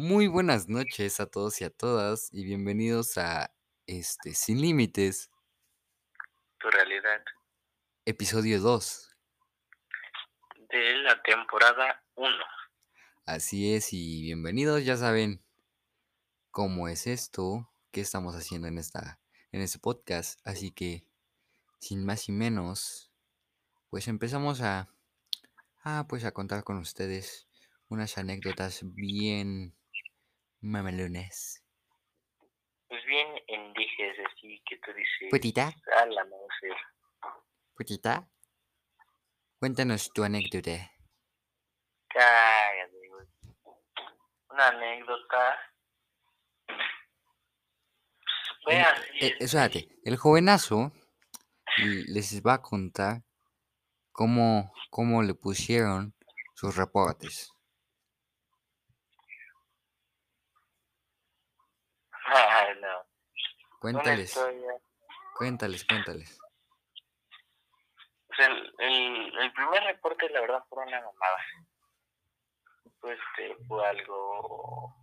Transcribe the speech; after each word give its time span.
Muy 0.00 0.28
buenas 0.28 0.68
noches 0.68 1.18
a 1.18 1.26
todos 1.26 1.60
y 1.60 1.64
a 1.64 1.70
todas 1.70 2.32
y 2.32 2.44
bienvenidos 2.44 3.18
a 3.18 3.52
este 3.88 4.32
Sin 4.32 4.60
Límites, 4.60 5.28
tu 6.60 6.70
realidad 6.70 7.20
episodio 8.04 8.60
2. 8.60 9.16
de 10.70 10.94
la 10.98 11.20
temporada 11.22 12.04
1. 12.14 12.32
Así 13.26 13.74
es 13.74 13.92
y 13.92 14.22
bienvenidos, 14.22 14.84
ya 14.84 14.96
saben 14.96 15.42
cómo 16.52 16.86
es 16.86 17.08
esto, 17.08 17.68
qué 17.90 18.00
estamos 18.00 18.36
haciendo 18.36 18.68
en 18.68 18.78
esta 18.78 19.18
en 19.50 19.62
este 19.62 19.80
podcast, 19.80 20.38
así 20.44 20.70
que 20.70 21.02
sin 21.80 22.06
más 22.06 22.28
y 22.28 22.32
menos 22.32 23.10
pues 23.90 24.06
empezamos 24.06 24.60
a 24.60 24.94
ah, 25.82 26.06
pues 26.08 26.24
a 26.24 26.30
contar 26.30 26.62
con 26.62 26.78
ustedes 26.78 27.48
unas 27.88 28.16
anécdotas 28.16 28.82
bien 28.84 29.74
mamelones. 30.60 31.64
Pues 32.88 33.04
bien 33.04 33.28
indiges 33.46 34.16
así 34.26 34.62
que 34.64 34.78
tú 34.78 34.92
dices 34.92 35.28
Putita, 35.30 35.72
a 35.96 36.06
la 36.06 36.24
putita, 37.78 38.28
cuéntanos 39.60 40.10
tu 40.12 40.24
anécdota. 40.24 40.90
Cállate, 42.08 43.08
güey. 43.08 43.26
Una 44.50 44.68
anécdota. 44.68 45.58
Pues 48.64 48.86
eh, 49.20 49.36
espérate, 49.38 49.88
el 50.04 50.16
jovenazo 50.16 50.92
les 52.08 52.42
va 52.42 52.54
a 52.54 52.62
contar 52.62 53.22
cómo, 54.10 54.72
cómo 54.90 55.22
le 55.22 55.34
pusieron 55.34 56.14
sus 56.54 56.74
reportes. 56.74 57.52
Ay, 62.30 62.74
no. 62.80 62.88
Una 62.88 63.67
Cuéntales, 63.80 64.38
cuéntales, 65.36 65.84
cuéntales. 65.84 66.38
Pues 68.26 68.38
el, 68.40 68.74
el, 68.78 69.38
el 69.38 69.52
primer 69.52 69.82
reporte, 69.84 70.28
la 70.30 70.40
verdad, 70.40 70.64
fue 70.68 70.84
una 70.84 71.00
mamada. 71.00 71.38
Pues 73.00 73.18
este, 73.18 73.56
fue 73.66 73.86
algo. 73.86 74.94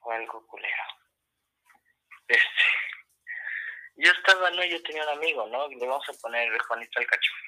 Fue 0.00 0.14
algo 0.14 0.46
culero. 0.46 0.82
Este. 2.28 2.44
Yo 3.96 4.12
estaba, 4.12 4.50
¿no? 4.50 4.64
Yo 4.64 4.80
tenía 4.82 5.02
un 5.02 5.18
amigo, 5.18 5.46
¿no? 5.48 5.68
Le 5.68 5.86
vamos 5.86 6.08
a 6.08 6.12
poner 6.20 6.56
Juanito 6.60 7.00
Alcachofa. 7.00 7.38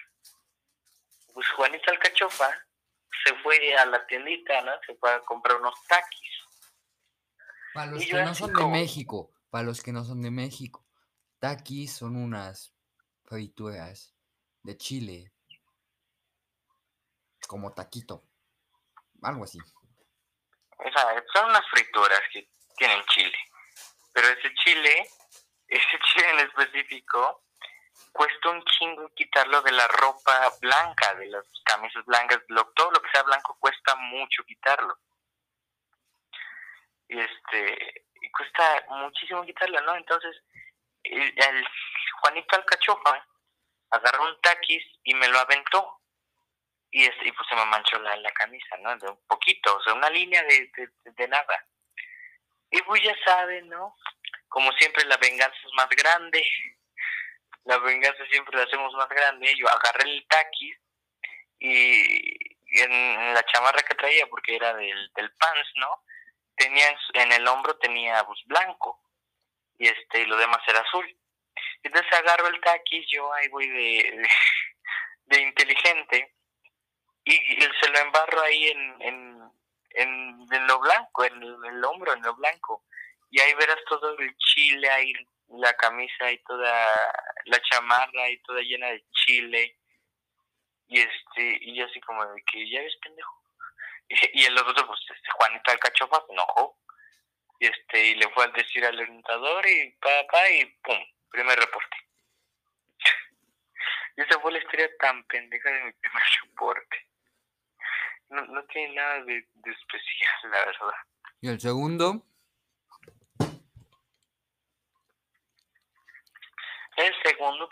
Pues 1.32 1.48
Juanito 1.50 1.90
Alcachofa 1.90 2.50
se 3.24 3.34
fue 3.36 3.76
a 3.76 3.86
la 3.86 4.04
tiendita, 4.06 4.60
¿no? 4.62 4.72
Se 4.84 4.94
fue 4.96 5.12
a 5.12 5.20
comprar 5.20 5.58
unos 5.58 5.74
taquis. 5.86 6.30
Para 7.72 7.92
los 7.92 8.02
Y 8.02 8.08
que 8.08 8.22
no 8.22 8.34
son 8.34 8.52
de 8.52 8.66
México, 8.66 9.30
para 9.50 9.64
los 9.64 9.82
que 9.82 9.92
no 9.92 10.04
son 10.04 10.22
de 10.22 10.30
México, 10.30 10.86
taquis 11.38 11.92
son 11.92 12.16
unas 12.16 12.72
frituras 13.24 14.14
de 14.62 14.76
chile, 14.76 15.32
como 17.48 17.72
taquito, 17.72 18.24
algo 19.22 19.44
así. 19.44 19.58
O 20.78 20.92
sea, 20.92 21.24
son 21.34 21.50
unas 21.50 21.68
frituras 21.70 22.20
que 22.32 22.48
tienen 22.76 23.02
chile. 23.06 23.36
Pero 24.12 24.28
ese 24.28 24.54
chile, 24.54 25.08
ese 25.68 25.98
chile 25.98 26.30
en 26.30 26.38
específico, 26.40 27.44
cuesta 28.12 28.50
un 28.50 28.64
chingo 28.64 29.08
quitarlo 29.14 29.62
de 29.62 29.72
la 29.72 29.86
ropa 29.88 30.52
blanca, 30.60 31.14
de 31.14 31.26
las 31.26 31.44
camisas 31.64 32.04
blancas, 32.06 32.40
lo, 32.48 32.66
todo 32.72 32.90
lo 32.92 33.02
que 33.02 33.10
sea 33.10 33.22
blanco 33.22 33.56
cuesta 33.58 33.94
mucho 33.96 34.44
quitarlo. 34.44 34.96
Y 37.08 37.18
este, 37.18 38.06
cuesta 38.30 38.84
muchísimo 38.88 39.44
quitarlo, 39.44 39.80
¿no? 39.82 39.96
Entonces, 39.96 40.36
el, 41.04 41.66
Juanito 42.20 42.56
Alcachofa 42.56 43.26
agarró 43.90 44.24
un 44.24 44.40
taquis 44.40 44.84
y 45.04 45.14
me 45.14 45.28
lo 45.28 45.38
aventó. 45.38 45.96
Y, 46.92 47.04
este, 47.04 47.28
y 47.28 47.32
pues 47.32 47.48
se 47.48 47.54
me 47.54 47.64
manchó 47.66 47.98
la, 48.00 48.16
la 48.16 48.32
camisa, 48.32 48.76
¿no? 48.78 48.96
De 48.96 49.08
un 49.08 49.26
poquito, 49.26 49.76
o 49.76 49.82
sea, 49.82 49.94
una 49.94 50.10
línea 50.10 50.42
de, 50.42 50.70
de, 50.76 50.88
de 51.04 51.28
nada. 51.28 51.66
Y 52.70 52.82
pues 52.82 53.02
ya 53.02 53.14
saben, 53.24 53.68
¿no? 53.68 53.96
Como 54.48 54.72
siempre 54.72 55.04
la 55.04 55.16
venganza 55.16 55.56
es 55.64 55.72
más 55.74 55.88
grande. 55.90 56.44
La 57.64 57.78
venganza 57.78 58.24
siempre 58.30 58.56
la 58.56 58.64
hacemos 58.64 58.92
más 58.94 59.08
grande. 59.08 59.54
Yo 59.56 59.68
agarré 59.68 60.10
el 60.10 60.26
taquis 60.26 60.76
y 61.60 62.82
en, 62.82 62.92
en 62.92 63.34
la 63.34 63.44
chamarra 63.44 63.82
que 63.82 63.94
traía, 63.94 64.26
porque 64.26 64.56
era 64.56 64.74
del, 64.74 65.12
del 65.14 65.30
pants, 65.32 65.70
¿no? 65.76 66.02
Tenía 66.60 66.94
en, 67.14 67.32
el 67.32 67.48
hombro 67.48 67.74
tenía 67.78 68.22
pues 68.26 68.38
blanco 68.44 69.00
y 69.78 69.88
este 69.88 70.20
y 70.20 70.26
lo 70.26 70.36
demás 70.36 70.60
era 70.68 70.80
azul. 70.80 71.16
Entonces 71.82 72.12
agarro 72.12 72.48
el 72.48 72.60
taquis, 72.60 73.06
yo 73.10 73.32
ahí 73.32 73.48
voy 73.48 73.66
de, 73.66 74.28
de, 75.24 75.40
inteligente 75.40 76.34
y, 77.24 77.32
y 77.32 77.60
se 77.80 77.88
lo 77.88 77.98
embarro 78.00 78.42
ahí 78.42 78.66
en, 78.66 78.96
en, 79.00 79.50
en, 79.92 80.66
lo 80.66 80.80
blanco, 80.80 81.24
en 81.24 81.42
el, 81.42 81.84
hombro, 81.84 82.12
en 82.12 82.22
lo 82.22 82.34
blanco. 82.34 82.84
Y 83.30 83.40
ahí 83.40 83.54
verás 83.54 83.78
todo 83.88 84.18
el 84.18 84.36
chile, 84.36 84.90
ahí 84.90 85.14
la 85.48 85.72
camisa 85.78 86.30
y 86.30 86.38
toda 86.44 86.86
la 87.46 87.62
chamarra 87.62 88.28
y 88.28 88.38
toda 88.42 88.60
llena 88.60 88.88
de 88.88 89.02
chile. 89.24 89.78
Y 90.88 91.00
este, 91.00 91.58
y 91.62 91.80
así 91.80 92.00
como 92.02 92.26
de 92.26 92.42
que 92.52 92.68
ya 92.68 92.82
ves 92.82 92.96
pendejo. 93.00 93.42
Y, 94.10 94.14
y 94.42 94.44
el 94.44 94.58
otro, 94.58 94.86
pues 94.86 95.00
Juanito 95.40 95.70
Alcachofa 95.70 96.22
se 96.26 96.32
enojó. 96.32 96.76
Y 97.58 97.66
este, 97.66 98.06
y 98.06 98.14
le 98.14 98.28
fue 98.30 98.44
a 98.44 98.48
decir 98.48 98.84
al 98.84 98.98
orientador 98.98 99.66
y 99.66 99.90
pa, 100.00 100.26
pa, 100.30 100.48
y 100.50 100.66
pum, 100.82 100.98
primer 101.30 101.58
reporte. 101.58 101.96
Y 104.16 104.22
esa 104.22 104.40
fue 104.40 104.52
la 104.52 104.58
historia 104.58 104.88
tan 104.98 105.24
pendeja 105.24 105.70
de 105.70 105.84
mi 105.84 105.92
primer 105.92 106.22
reporte. 106.42 107.06
No, 108.28 108.42
no 108.46 108.64
tiene 108.64 108.94
nada 108.94 109.24
de, 109.24 109.46
de 109.54 109.70
especial, 109.70 110.50
la 110.50 110.64
verdad. 110.64 110.94
Y 111.40 111.48
el 111.48 111.60
segundo, 111.60 112.22
El 116.96 117.14
segundo, 117.22 117.68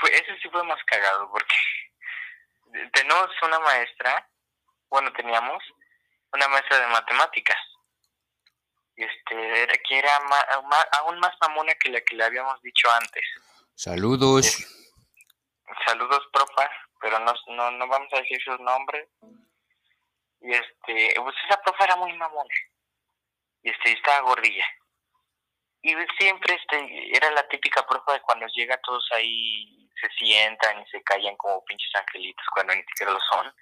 fue, 0.00 0.10
ese 0.14 0.38
sí 0.40 0.48
fue 0.48 0.64
más 0.64 0.82
cagado 0.84 1.30
porque 1.30 1.54
tenemos 2.94 3.28
una 3.42 3.58
maestra, 3.58 4.26
bueno, 4.88 5.12
teníamos 5.12 5.62
una 6.32 6.48
maestra 6.48 6.78
de 6.80 6.86
matemáticas. 6.88 7.56
Y 8.96 9.04
este, 9.04 9.62
era, 9.62 9.72
que 9.88 9.98
era 9.98 10.20
ma- 10.20 10.60
ma- 10.68 10.86
aún 10.98 11.18
más 11.20 11.34
mamona 11.40 11.74
que 11.74 11.90
la 11.90 12.00
que 12.02 12.14
le 12.16 12.24
habíamos 12.24 12.60
dicho 12.62 12.90
antes. 12.92 13.24
saludos. 13.74 14.66
Saludos, 15.86 16.20
profa, 16.32 16.70
pero 17.00 17.18
no, 17.20 17.32
no, 17.48 17.70
no 17.70 17.88
vamos 17.88 18.12
a 18.12 18.16
decir 18.18 18.38
sus 18.42 18.60
nombres. 18.60 19.08
Y 20.42 20.52
este, 20.52 21.14
pues 21.16 21.34
esa 21.46 21.60
profa 21.62 21.84
era 21.84 21.96
muy 21.96 22.12
mamona. 22.14 22.54
Y 23.62 23.70
este, 23.70 23.92
estaba 23.92 24.20
gordilla. 24.20 24.66
Y 25.80 25.94
siempre 26.18 26.54
este, 26.54 27.16
era 27.16 27.30
la 27.30 27.48
típica 27.48 27.86
profa 27.86 28.12
de 28.12 28.20
cuando 28.20 28.46
llega 28.48 28.76
todos 28.82 29.04
ahí, 29.12 29.88
se 30.00 30.08
sientan 30.18 30.80
y 30.82 30.86
se 30.90 31.02
callan 31.02 31.36
como 31.36 31.64
pinches 31.64 31.90
angelitos 31.94 32.44
cuando 32.52 32.74
ni 32.74 32.82
siquiera 32.82 33.12
lo 33.12 33.20
son. 33.20 33.54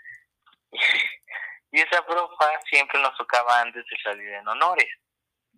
Y 1.72 1.80
esa 1.80 2.04
profa 2.04 2.60
siempre 2.68 3.00
nos 3.00 3.16
tocaba 3.16 3.60
antes 3.60 3.84
de 3.84 3.96
salir 4.02 4.28
en 4.28 4.48
honores 4.48 4.88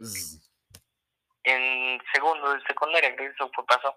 Zzz. 0.02 0.50
en 1.44 2.02
segundo 2.12 2.52
de 2.52 2.62
secundaria, 2.66 3.14
creo 3.16 3.30
que 3.30 3.34
eso 3.34 3.50
fue 3.54 3.64
pasó. 3.66 3.96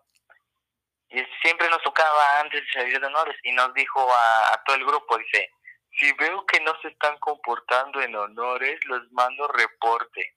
Y 1.09 1.23
siempre 1.41 1.69
nos 1.69 1.81
tocaba 1.83 2.39
antes 2.39 2.61
de 2.61 2.71
salir 2.71 2.99
de 2.99 3.07
honores 3.07 3.37
y 3.43 3.51
nos 3.51 3.73
dijo 3.73 4.11
a, 4.13 4.53
a 4.53 4.63
todo 4.63 4.75
el 4.75 4.85
grupo, 4.85 5.17
dice, 5.17 5.49
si 5.99 6.11
veo 6.13 6.45
que 6.45 6.59
no 6.61 6.73
se 6.81 6.89
están 6.89 7.17
comportando 7.19 8.01
en 8.01 8.15
honores, 8.15 8.79
los 8.85 9.11
mando 9.11 9.47
reporte. 9.49 10.35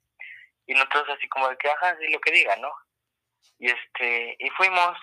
Y 0.66 0.74
nosotros 0.74 1.08
así 1.16 1.28
como 1.28 1.48
de 1.48 1.56
que, 1.56 1.70
ajá, 1.70 1.96
sí, 1.98 2.08
lo 2.12 2.20
que 2.20 2.32
diga, 2.32 2.56
¿no? 2.56 2.70
Y 3.58 3.70
este, 3.70 4.36
y 4.38 4.50
fuimos, 4.50 4.96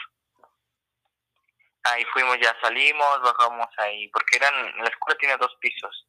ahí 1.84 2.06
fuimos, 2.14 2.38
ya 2.40 2.56
salimos, 2.62 3.22
bajamos 3.22 3.68
ahí, 3.78 4.08
porque 4.10 4.38
eran, 4.38 4.78
la 4.78 4.88
escuela 4.88 5.18
tiene 5.20 5.38
dos 5.38 5.56
pisos. 5.60 6.08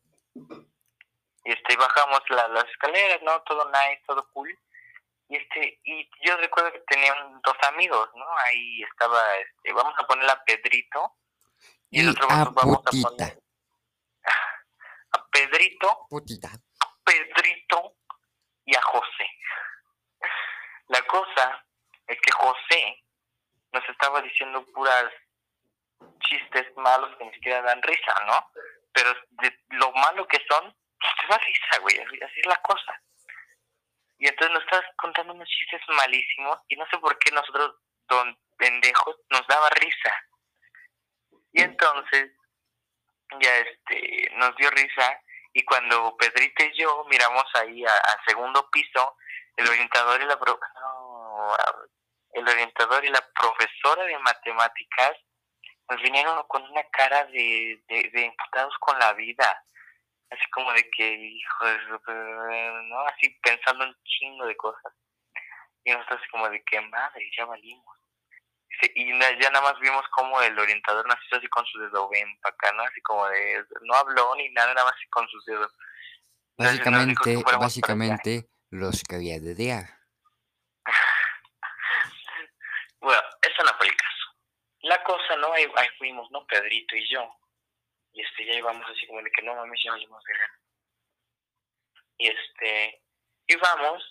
Y 1.45 1.53
este, 1.53 1.77
bajamos 1.77 2.21
la- 2.31 2.49
las 2.49 2.65
escaleras, 2.71 3.21
¿no? 3.23 3.41
Todo 3.43 3.65
nice, 3.71 4.03
todo 4.07 4.29
cool 4.33 4.57
y 5.29 5.37
este 5.37 5.81
y 5.83 6.09
yo 6.25 6.37
recuerdo 6.37 6.71
que 6.73 6.79
tenían 6.87 7.41
dos 7.43 7.57
amigos 7.69 8.09
no 8.15 8.25
ahí 8.45 8.81
estaba 8.85 9.21
este 9.39 9.73
vamos 9.73 9.93
a 9.99 10.07
poner 10.07 10.31
a 10.31 10.41
Pedrito 10.45 11.17
y, 11.91 11.99
el 12.01 12.11
otro 12.11 12.31
a 12.31 12.37
vato 12.45 12.53
vamos 12.53 12.79
a 12.79 12.83
putita. 12.83 13.09
poner 13.09 13.43
a 15.11 15.27
Pedrito 15.33 16.07
Putita. 16.09 16.49
Pedrito 17.05 17.97
y 18.67 18.77
a 18.77 18.83
José 18.83 19.29
la 20.87 21.03
cosa 21.09 21.65
es 22.07 22.21
que 22.21 22.31
José 22.31 23.03
nos 23.73 23.89
estaba 23.89 24.23
diciendo 24.23 24.65
puras 24.67 25.11
chistes 26.21 26.67
malos 26.77 27.17
que 27.19 27.25
ni 27.25 27.33
siquiera 27.35 27.63
dan 27.63 27.83
risa 27.83 28.15
no 28.27 28.49
pero 28.97 29.13
de 29.43 29.55
lo 29.77 29.93
malo 29.93 30.27
que 30.27 30.43
son 30.49 30.75
daba 31.29 31.39
risa, 31.39 31.79
güey, 31.81 31.99
así, 31.99 32.19
así 32.23 32.41
es 32.41 32.47
la 32.47 32.57
cosa. 32.63 32.99
Y 34.19 34.27
entonces 34.27 34.55
nos 34.55 34.65
estás 34.65 34.85
contando 34.97 35.35
unos 35.35 35.49
chistes 35.49 35.83
malísimos 35.89 36.59
y 36.69 36.77
no 36.77 36.87
sé 36.87 36.97
por 36.99 37.19
qué 37.19 37.31
nosotros, 37.31 37.77
don 38.09 38.39
pendejos, 38.57 39.17
nos 39.29 39.47
daba 39.49 39.69
risa. 39.69 40.15
Y 41.53 41.61
entonces, 41.61 42.33
ya 43.39 43.57
este, 43.59 44.31
nos 44.37 44.57
dio 44.57 44.71
risa 44.71 45.21
y 45.53 45.63
cuando 45.65 46.17
Pedrito 46.17 46.65
y 46.65 46.79
yo 46.79 47.05
miramos 47.11 47.45
ahí 47.55 47.85
al 47.85 48.25
segundo 48.27 48.67
piso, 48.71 49.17
el 49.57 49.69
orientador 49.69 50.23
y 50.23 50.25
la 50.25 50.39
pro 50.39 50.59
no, 50.81 51.55
el 52.33 52.49
orientador 52.49 53.05
y 53.05 53.09
la 53.09 53.27
profesora 53.35 54.05
de 54.05 54.19
matemáticas 54.21 55.17
nos 55.89 56.03
vinieron 56.03 56.43
con 56.49 56.63
una 56.63 56.83
cara 56.91 57.25
de, 57.27 57.83
de, 57.89 58.11
de 58.13 58.23
imputados 58.23 58.75
con 58.81 58.99
la 58.99 59.13
vida 59.15 59.63
así 60.31 60.45
como 60.53 60.73
de 60.73 60.89
que, 60.91 61.15
hijo 61.15 61.67
de 61.67 61.79
¿no? 62.89 63.01
Así 63.09 63.31
pensando 63.43 63.85
un 63.85 63.97
chingo 64.05 64.47
de 64.47 64.57
cosas. 64.57 64.93
Y 65.85 65.93
nosotros 65.93 66.21
así 66.21 66.31
como 66.31 66.49
de 66.49 66.63
que, 66.65 66.81
madre, 66.81 67.31
ya 67.37 67.45
valimos. 67.45 67.97
Y 68.95 69.19
ya 69.19 69.51
nada 69.51 69.73
más 69.73 69.81
vimos 69.81 70.05
como 70.11 70.41
el 70.43 70.59
orientador 70.59 71.07
nació 71.07 71.39
así 71.39 71.49
con 71.49 71.65
su 71.67 71.79
dedo 71.79 72.09
ven 72.11 72.29
para 72.43 72.55
acá, 72.55 72.73
¿no? 72.73 72.83
Así 72.83 73.01
como 73.03 73.27
de, 73.29 73.65
no 73.83 73.95
habló 73.95 74.35
ni 74.37 74.51
nada, 74.51 74.75
nada 74.75 74.85
más 74.85 74.95
así 74.95 75.07
con 75.09 75.27
sus 75.29 75.45
dedos. 75.47 75.73
Básicamente, 76.59 77.43
básicamente 77.59 78.49
los 78.71 79.03
quería 79.05 79.41
dedear. 79.41 79.85
bueno, 83.01 83.23
eso 83.43 83.63
no 83.63 83.79
caso. 83.79 84.16
La 84.87 85.03
cosa, 85.03 85.37
¿no? 85.37 85.53
Ahí, 85.53 85.67
ahí 85.77 85.89
fuimos, 85.99 86.31
¿no? 86.31 86.47
Pedrito 86.47 86.97
y 86.97 87.09
yo 87.09 87.29
y 88.17 88.23
este 88.23 88.47
ya 88.47 88.55
íbamos 88.55 88.85
así 88.91 89.07
como 89.07 89.23
de 89.23 89.31
que 89.31 89.43
no 89.43 89.55
mames 89.55 89.81
ya 89.85 89.93
valimos 89.93 90.25
verga 90.25 90.51
y 92.19 92.29
este 92.29 93.03
íbamos 93.47 94.03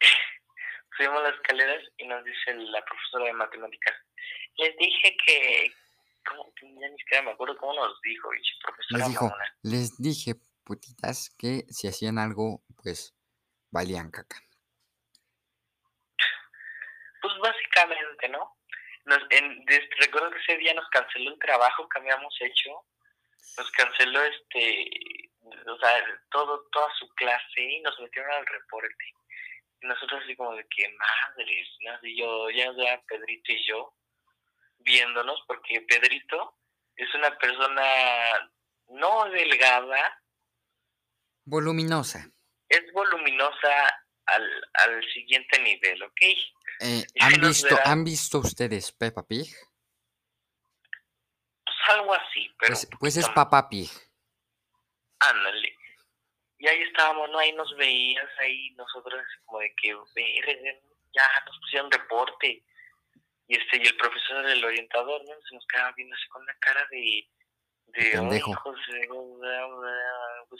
subimos 0.96 1.22
las 1.22 1.34
escaleras 1.34 1.84
y 1.98 2.06
nos 2.06 2.24
dice 2.24 2.54
la 2.54 2.82
profesora 2.84 3.26
de 3.26 3.32
matemáticas 3.34 3.94
les 4.56 4.76
dije 4.78 5.16
que 5.26 5.74
¿cómo? 6.26 6.50
ya 6.80 6.88
ni 6.88 6.98
siquiera 6.98 7.22
me 7.22 7.32
acuerdo 7.32 7.58
cómo 7.58 7.74
nos 7.74 8.00
dijo 8.00 8.30
profesora 8.62 8.98
les 8.98 9.08
dijo 9.08 9.32
les 9.62 9.98
dije 9.98 10.34
putitas 10.64 11.28
que 11.38 11.66
si 11.68 11.86
hacían 11.88 12.18
algo 12.18 12.62
pues 12.82 13.14
valían 13.70 14.10
caca 14.10 14.40
pues 17.20 17.34
básicamente 17.42 18.28
no 18.30 18.56
nos, 19.04 19.22
en, 19.30 19.64
recuerdo 19.98 20.30
que 20.30 20.38
ese 20.38 20.56
día 20.58 20.74
nos 20.74 20.88
canceló 20.88 21.32
el 21.32 21.38
trabajo 21.38 21.88
que 21.88 21.98
habíamos 21.98 22.34
hecho 22.40 22.84
nos 23.58 23.70
canceló 23.72 24.22
este, 24.24 25.30
o 25.66 25.78
sea, 25.78 26.04
todo, 26.30 26.66
toda 26.72 26.88
su 26.98 27.08
clase 27.10 27.60
y 27.60 27.80
nos 27.82 27.98
metieron 28.00 28.32
al 28.32 28.46
reporte. 28.46 29.04
Y 29.80 29.86
nosotros 29.86 30.22
así 30.22 30.34
como 30.36 30.54
de 30.54 30.66
que 30.68 30.88
madres, 30.88 31.68
¿no? 31.80 31.98
Y 32.02 32.18
yo, 32.18 32.50
ya 32.50 32.72
ya 32.76 33.02
Pedrito 33.06 33.52
y 33.52 33.66
yo 33.66 33.94
viéndonos, 34.78 35.42
porque 35.46 35.80
Pedrito 35.82 36.58
es 36.96 37.14
una 37.14 37.36
persona 37.38 38.50
no 38.88 39.24
delgada. 39.30 40.22
Voluminosa. 41.44 42.30
Es 42.68 42.92
voluminosa 42.92 44.02
al, 44.26 44.70
al 44.74 45.04
siguiente 45.12 45.58
nivel, 45.60 46.02
¿ok? 46.02 46.20
Eh, 46.86 47.02
¿han, 47.18 47.40
visto, 47.40 47.78
¿Han 47.84 48.04
visto 48.04 48.38
ustedes 48.38 48.92
Peppa 48.92 49.26
Pig? 49.26 49.48
algo 51.86 52.14
así, 52.14 52.50
pero... 52.58 52.72
Pues, 52.72 52.88
pues 52.98 53.16
es 53.16 53.28
Papá 53.30 53.68
Pig. 53.68 53.90
Ándale. 55.20 55.76
Y 56.58 56.68
ahí 56.68 56.82
estábamos, 56.82 57.30
¿no? 57.30 57.38
Ahí 57.38 57.52
nos 57.52 57.74
veías, 57.76 58.28
ahí 58.38 58.70
nosotros 58.72 59.22
como 59.44 59.60
de 59.60 59.74
que, 59.74 59.96
ya 61.14 61.22
nos 61.46 61.58
pusieron 61.60 61.90
reporte. 61.90 62.62
Y 63.46 63.56
este, 63.56 63.76
y 63.78 63.86
el 63.86 63.96
profesor 63.96 64.46
del 64.46 64.64
orientador, 64.64 65.22
¿no? 65.24 65.34
Se 65.48 65.54
nos 65.54 65.66
quedaba 65.66 65.92
viendo 65.92 66.14
así 66.14 66.28
con 66.28 66.42
una 66.42 66.56
cara 66.58 66.86
de... 66.90 67.28
De, 67.86 68.10
pendejo. 68.10 68.60
pues 68.64 68.76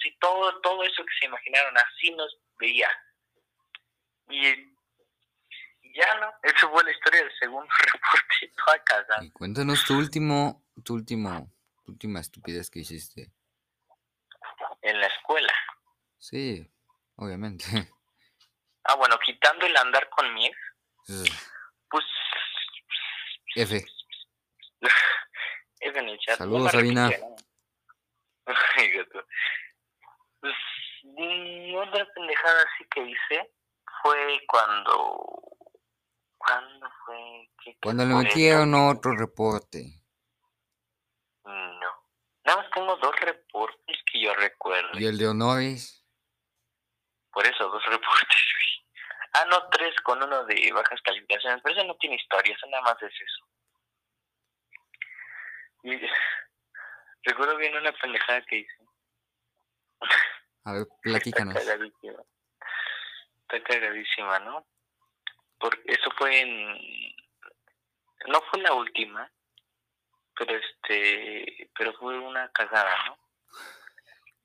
sí, 0.03 0.17
todo, 0.21 0.61
todo 0.61 0.85
eso 0.85 1.05
que 1.05 1.13
se 1.19 1.27
imaginaron, 1.27 1.77
así 1.77 2.11
nos 2.13 2.39
veía. 2.59 2.89
Y 4.29 4.74
ya, 5.95 6.21
¿no? 6.21 6.33
Eso 6.43 6.71
fue 6.71 6.85
la 6.85 6.91
historia 6.91 7.23
del 7.23 7.33
segundo 7.39 7.73
reporte, 7.93 8.53
toda 8.65 8.79
casa. 8.85 9.25
Y 9.25 9.31
cuéntanos 9.31 9.85
tu 9.85 9.97
último 9.97 10.65
tu 10.83 10.95
último, 10.95 11.53
última 11.87 12.21
estupidez 12.21 12.71
que 12.71 12.81
hiciste? 12.81 13.31
En 14.83 15.01
la 15.01 15.07
escuela. 15.07 15.53
Sí, 16.19 16.69
obviamente. 17.17 17.65
Ah, 18.87 18.97
bueno, 18.97 19.19
quitando 19.25 19.65
el 19.65 19.75
andar 19.79 20.11
con 20.11 20.35
mi 20.35 20.45
ex, 20.45 20.59
pues... 21.89 22.05
F. 23.57 23.83
F 25.81 25.99
en 25.99 26.09
el 26.11 26.19
chat. 26.19 26.37
Saludos, 26.37 26.71
Sabina. 26.71 27.11
pues, 28.45 28.59
otra 31.79 32.07
pendejada 32.15 32.63
así 32.63 32.85
que 32.91 33.05
hice 33.05 33.51
fue 34.03 34.39
cuando... 34.47 35.31
¿Cuándo 36.47 36.91
fue? 37.05 37.51
cuando 37.83 38.05
le 38.05 38.15
metieron 38.15 38.75
otro 38.75 39.17
reporte. 39.17 40.03
No. 41.45 41.91
Nada 42.45 42.63
más 42.63 42.71
tengo 42.71 42.97
dos 42.97 43.17
reportes 43.21 43.97
que 44.11 44.21
yo 44.21 44.35
recuerdo. 44.35 44.99
¿Y 44.99 45.07
el 45.07 45.17
de 45.19 45.29
honores? 45.29 46.05
Por 47.33 47.47
eso, 47.47 47.69
dos 47.69 47.85
reportes, 47.87 48.39
Ah, 49.37 49.45
no, 49.51 49.69
tres 49.69 49.93
con 50.03 50.23
uno 50.23 50.45
de 50.45 50.73
bajas 50.73 51.01
calificaciones. 51.03 51.61
Pero 51.63 51.77
eso 51.77 51.87
no 51.87 51.97
tiene 51.97 52.17
historia, 52.17 52.55
eso 52.55 52.67
nada 52.69 52.83
más 52.83 53.03
es 53.03 53.13
eso. 53.13 53.45
Y 55.83 56.01
recuerdo 57.25 57.57
bien 57.57 57.77
una 57.77 57.93
pendejada 57.93 58.43
que 58.43 58.59
hice. 58.59 58.77
A 60.65 60.73
ver, 60.73 60.87
platícanos. 61.03 61.57
Está 61.57 61.67
cagadísima. 61.73 62.23
Está 63.43 63.63
cagadísima, 63.65 64.39
¿no? 64.41 64.67
Porque 65.65 65.81
eso 65.87 66.11
fue 66.19 66.41
en... 66.41 67.17
No 68.27 68.39
fue 68.51 68.61
la 68.61 68.75
última, 68.75 69.33
pero 70.37 70.55
este, 70.59 71.71
pero 71.75 71.95
fue 71.95 72.19
una 72.19 72.53
cagada, 72.53 72.95
¿no? 73.07 73.19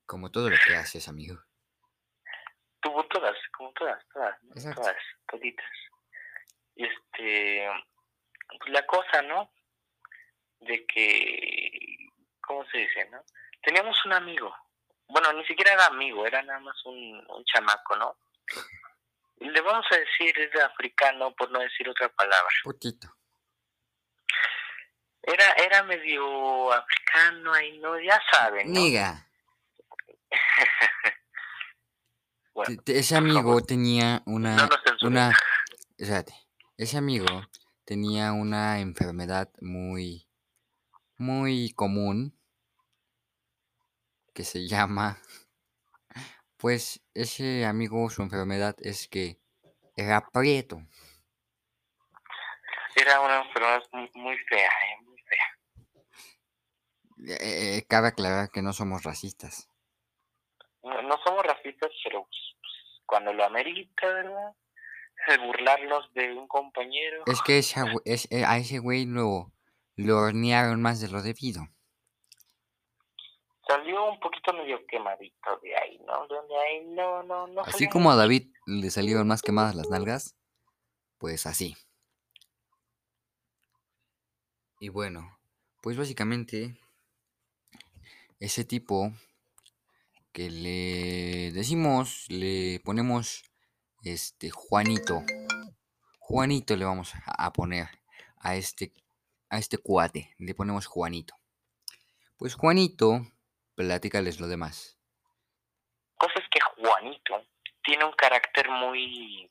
Como 0.06 0.30
todo 0.30 0.48
lo 0.48 0.56
que 0.66 0.74
haces, 0.76 1.08
amigo. 1.08 1.38
Tuvo 2.80 3.04
todas, 3.08 3.36
como 3.54 3.70
todas, 3.72 4.02
todas, 4.08 4.40
todas, 4.74 4.96
toditas. 5.26 5.70
Y 6.74 6.86
este, 6.86 7.68
pues 8.58 8.72
la 8.72 8.86
cosa, 8.86 9.20
¿no? 9.20 9.52
De 10.60 10.86
que, 10.86 12.08
¿cómo 12.40 12.64
se 12.70 12.78
dice, 12.78 13.10
no? 13.10 13.22
Teníamos 13.60 14.02
un 14.06 14.14
amigo, 14.14 14.56
bueno, 15.08 15.34
ni 15.34 15.44
siquiera 15.44 15.74
era 15.74 15.84
amigo, 15.84 16.24
era 16.24 16.40
nada 16.40 16.60
más 16.60 16.82
un, 16.86 17.22
un 17.28 17.44
chamaco, 17.44 17.94
¿no? 17.96 18.16
Le 19.40 19.60
vamos 19.62 19.86
a 19.90 19.96
decir 19.96 20.38
es 20.38 20.52
de 20.52 20.62
africano, 20.62 21.34
por 21.34 21.50
no 21.50 21.60
decir 21.60 21.88
otra 21.88 22.08
palabra. 22.10 22.54
Putito. 22.62 23.08
Era, 25.22 25.50
era 25.52 25.82
medio 25.82 26.72
africano 26.72 27.52
ahí, 27.52 27.78
¿no? 27.78 27.98
Ya 28.00 28.20
saben, 28.32 28.72
¿no? 28.72 28.80
Niga. 28.80 29.26
ese 32.86 33.16
amigo 33.16 33.60
tenía 33.62 34.22
una... 34.26 34.68
una 35.02 35.32
ese 36.76 36.96
amigo 36.96 37.26
tenía 37.84 38.32
una 38.32 38.80
enfermedad 38.80 39.50
muy, 39.60 40.26
muy 41.16 41.72
común 41.72 42.38
que 44.34 44.44
se 44.44 44.66
llama... 44.66 45.20
Pues 46.60 47.02
ese 47.14 47.64
amigo, 47.64 48.10
su 48.10 48.22
enfermedad 48.22 48.76
es 48.80 49.08
que 49.08 49.38
era 49.96 50.28
prieto. 50.30 50.82
Era 52.94 53.20
una 53.20 53.42
enfermedad 53.42 53.82
muy 54.14 54.36
fea, 54.48 54.68
¿eh? 54.68 55.00
Eh, 57.26 57.76
eh, 57.76 57.86
cabe 57.88 58.08
aclarar 58.08 58.50
que 58.50 58.62
no 58.62 58.72
somos 58.72 59.02
racistas. 59.02 59.68
No, 60.82 61.18
somos 61.24 61.44
racistas, 61.44 61.90
pero 62.02 62.22
pues, 62.22 62.40
cuando 63.04 63.32
lo 63.32 63.44
amerita, 63.44 64.06
¿verdad? 64.06 64.54
burlarnos 65.46 66.12
de 66.14 66.32
un 66.32 66.48
compañero. 66.48 67.22
Es 67.26 67.42
que 67.42 67.58
eh, 67.58 68.44
a 68.44 68.56
ese 68.56 68.78
güey 68.78 69.04
lo, 69.04 69.52
lo 69.96 70.18
hornearon 70.18 70.80
más 70.80 71.00
de 71.00 71.08
lo 71.08 71.20
debido. 71.20 71.68
Salió 73.70 74.10
un 74.10 74.18
poquito 74.18 74.52
medio 74.52 74.84
quemadito 74.84 75.60
de 75.62 75.76
ahí, 75.76 75.96
¿no? 76.04 76.26
Ahí 76.60 76.84
no, 76.86 77.22
no, 77.22 77.46
no. 77.46 77.60
Así 77.60 77.88
como 77.88 78.10
a 78.10 78.16
David 78.16 78.52
le 78.66 78.90
salieron 78.90 79.28
más 79.28 79.42
quemadas 79.42 79.76
las 79.76 79.88
nalgas, 79.88 80.34
pues 81.18 81.46
así. 81.46 81.76
Y 84.80 84.88
bueno, 84.88 85.38
pues 85.82 85.96
básicamente 85.96 86.76
ese 88.40 88.64
tipo 88.64 89.12
que 90.32 90.50
le 90.50 91.52
decimos, 91.52 92.26
le 92.28 92.80
ponemos 92.80 93.44
este 94.02 94.50
Juanito. 94.50 95.22
Juanito 96.18 96.76
le 96.76 96.86
vamos 96.86 97.12
a 97.24 97.52
poner 97.52 97.86
a 98.38 98.56
este 98.56 98.92
a 99.48 99.58
este 99.58 99.78
cuate, 99.78 100.34
le 100.38 100.56
ponemos 100.56 100.86
Juanito. 100.86 101.34
Pues 102.36 102.54
Juanito, 102.54 103.26
platícales 103.80 104.40
lo 104.40 104.46
demás. 104.46 104.98
Cosa 106.18 106.34
es 106.36 106.48
que 106.50 106.60
Juanito 106.60 107.46
tiene 107.82 108.04
un 108.04 108.12
carácter 108.12 108.68
muy 108.68 109.50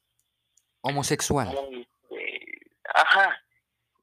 homosexual. 0.82 1.48
muy, 1.48 1.88
eh, 2.12 2.60
ajá, 2.94 3.44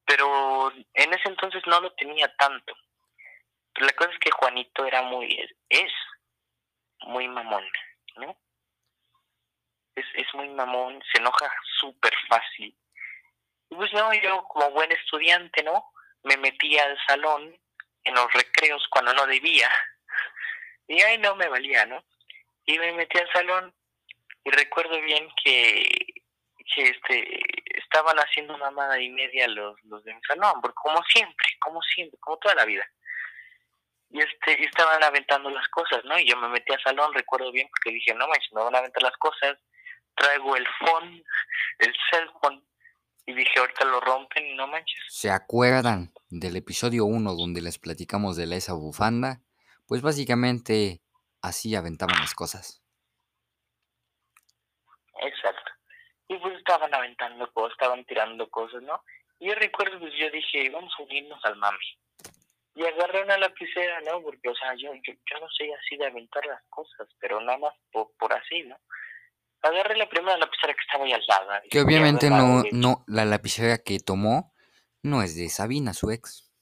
pero 0.05 0.73
en 0.73 1.15
ese 1.15 1.29
entonces 1.29 1.63
no 1.67 1.81
lo 1.81 1.93
tenía 1.93 2.35
tanto. 2.37 2.75
Pero 3.73 3.87
la 3.87 3.93
cosa 3.93 4.11
es 4.11 4.19
que 4.19 4.33
Juanito 4.33 4.85
era 4.85 5.03
muy, 5.03 5.49
es, 5.69 5.93
muy 7.03 7.29
mamón, 7.29 7.65
¿no? 8.17 8.37
Es, 9.95 10.07
es 10.15 10.27
muy 10.35 10.49
mamón, 10.49 11.01
se 11.13 11.19
enoja 11.21 11.49
súper 11.79 12.13
fácil. 12.29 12.77
Y 13.71 13.77
pues 13.77 13.93
no, 13.93 14.13
yo 14.15 14.43
como 14.49 14.73
buen 14.73 14.91
estudiante, 14.91 15.63
¿no? 15.63 15.93
Me 16.25 16.37
metía 16.37 16.85
al 16.85 16.99
salón 17.07 17.57
en 18.03 18.15
los 18.15 18.33
recreos 18.33 18.85
cuando 18.91 19.15
no 19.15 19.25
debía. 19.27 19.71
Y 20.89 21.01
ahí 21.03 21.19
no 21.19 21.35
me 21.37 21.49
valía, 21.49 21.87
¿no? 21.87 22.03
Y 22.65 22.79
me 22.79 22.93
metí 22.93 23.19
al 23.19 23.31
salón 23.33 23.75
y 24.45 24.51
recuerdo 24.51 25.01
bien 25.03 25.29
que, 25.43 25.85
que 26.75 26.83
este 26.83 27.41
estaban 27.79 28.17
haciendo 28.19 28.57
mamada 28.59 29.01
y 29.01 29.09
media 29.11 29.49
los, 29.49 29.77
los 29.85 30.03
de 30.05 30.15
mi 30.15 30.21
salón, 30.27 30.61
porque 30.61 30.75
como 30.75 31.03
siempre, 31.05 31.47
como 31.61 31.81
siempre, 31.83 32.19
como 32.21 32.37
toda 32.39 32.55
la 32.55 32.65
vida. 32.65 32.85
Y 34.11 34.21
este, 34.21 34.65
estaban 34.65 35.03
aventando 35.03 35.51
las 35.51 35.67
cosas, 35.69 36.05
¿no? 36.05 36.19
Y 36.19 36.29
yo 36.29 36.37
me 36.37 36.49
metí 36.49 36.73
al 36.73 36.83
salón, 36.83 37.13
recuerdo 37.15 37.51
bien, 37.53 37.69
porque 37.71 37.95
dije, 37.95 38.15
no 38.15 38.29
manches, 38.29 38.53
me 38.53 38.63
van 38.63 38.75
a 38.75 38.79
aventar 38.79 39.03
las 39.03 39.17
cosas, 39.17 39.59
traigo 40.15 40.57
el 40.57 40.67
phone, 40.79 41.25
el 41.79 41.95
cell 42.11 42.29
phone, 42.41 42.65
y 43.27 43.35
dije, 43.35 43.59
ahorita 43.59 43.85
lo 43.85 44.01
rompen 44.01 44.47
y 44.47 44.55
no 44.55 44.67
manches. 44.69 45.03
¿Se 45.09 45.31
acuerdan 45.31 46.13
del 46.31 46.57
episodio 46.57 47.05
1 47.05 47.35
donde 47.35 47.61
les 47.61 47.79
platicamos 47.79 48.37
de 48.37 48.47
la 48.47 48.57
esa 48.57 48.75
bufanda? 48.75 49.41
Pues 49.87 50.03
básicamente 50.03 51.01
así 51.43 51.75
aventaban 51.75 52.19
las 52.19 52.35
cosas. 52.35 52.83
Exacto. 55.23 55.73
Y 56.29 56.37
pues 56.39 56.57
estaban 56.57 56.93
aventando 56.93 57.51
cosas, 57.53 57.73
estaban 57.73 58.05
tirando 58.05 58.49
cosas, 58.51 58.83
¿no? 58.83 59.03
Y 59.39 59.49
yo 59.49 59.55
recuerdo, 59.55 59.99
pues 60.01 60.13
yo 60.19 60.31
dije, 60.31 60.71
vamos 60.71 60.93
a 60.99 61.03
unirnos 61.03 61.45
al 61.45 61.57
mami. 61.57 61.99
Y 62.75 62.85
agarré 62.85 63.23
una 63.23 63.39
lapicera, 63.39 64.01
¿no? 64.03 64.21
Porque, 64.23 64.49
o 64.49 64.55
sea, 64.55 64.75
yo, 64.75 64.93
yo, 64.95 65.13
yo 65.15 65.41
no 65.41 65.49
soy 65.49 65.73
así 65.73 65.97
de 65.97 66.07
aventar 66.07 66.45
las 66.47 66.63
cosas, 66.69 67.09
pero 67.19 67.41
nada 67.41 67.59
más 67.59 67.75
por, 67.91 68.11
por 68.19 68.33
así, 68.33 68.65
¿no? 68.65 68.77
Agarré 69.63 69.97
la 69.97 70.09
primera 70.09 70.37
lapicera 70.37 70.75
que 70.75 70.81
estaba 70.81 71.05
ahí 71.05 71.13
al 71.13 71.25
lado. 71.27 71.63
Que 71.71 71.81
obviamente 71.81 72.29
no, 72.29 72.63
no, 72.73 73.05
la 73.07 73.25
lapicera 73.25 73.79
que 73.79 73.99
tomó 73.99 74.53
no 75.03 75.23
es 75.23 75.37
de 75.37 75.49
Sabina, 75.49 75.95
su 75.95 76.11
ex. 76.11 76.53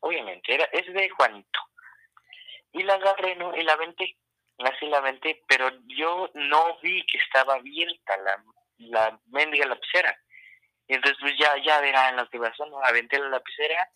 Obviamente, 0.00 0.54
era, 0.54 0.64
es 0.72 0.86
de 0.92 1.10
Juanito. 1.10 1.60
Y 2.72 2.82
la 2.82 2.94
agarré, 2.94 3.36
¿no? 3.36 3.56
Y 3.56 3.62
la 3.62 3.74
aventé. 3.74 4.16
Así 4.58 4.86
la 4.86 4.98
aventé, 4.98 5.42
pero 5.46 5.70
yo 5.86 6.30
no 6.34 6.78
vi 6.82 7.04
que 7.06 7.18
estaba 7.18 7.54
abierta 7.54 8.16
la, 8.18 8.44
la 8.78 9.20
mendiga 9.26 9.66
lapicera. 9.66 10.16
Y 10.88 10.94
entonces 10.94 11.18
pues 11.20 11.34
ya, 11.38 11.56
ya 11.62 11.80
verán 11.80 12.16
lo 12.16 12.28
que 12.28 12.38
pasó, 12.38 12.66
¿no? 12.66 12.82
Aventé 12.82 13.18
la 13.18 13.28
lapicera 13.28 13.88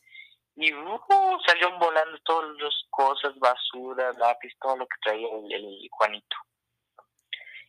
y 0.54 0.72
uh, 0.72 1.40
salieron 1.46 1.78
volando 1.78 2.18
todas 2.24 2.50
las 2.60 2.74
cosas, 2.90 3.38
basura, 3.38 4.12
lápiz, 4.18 4.52
todo 4.60 4.76
lo 4.76 4.86
que 4.86 4.96
traía 5.02 5.26
el 5.50 5.88
Juanito. 5.90 6.36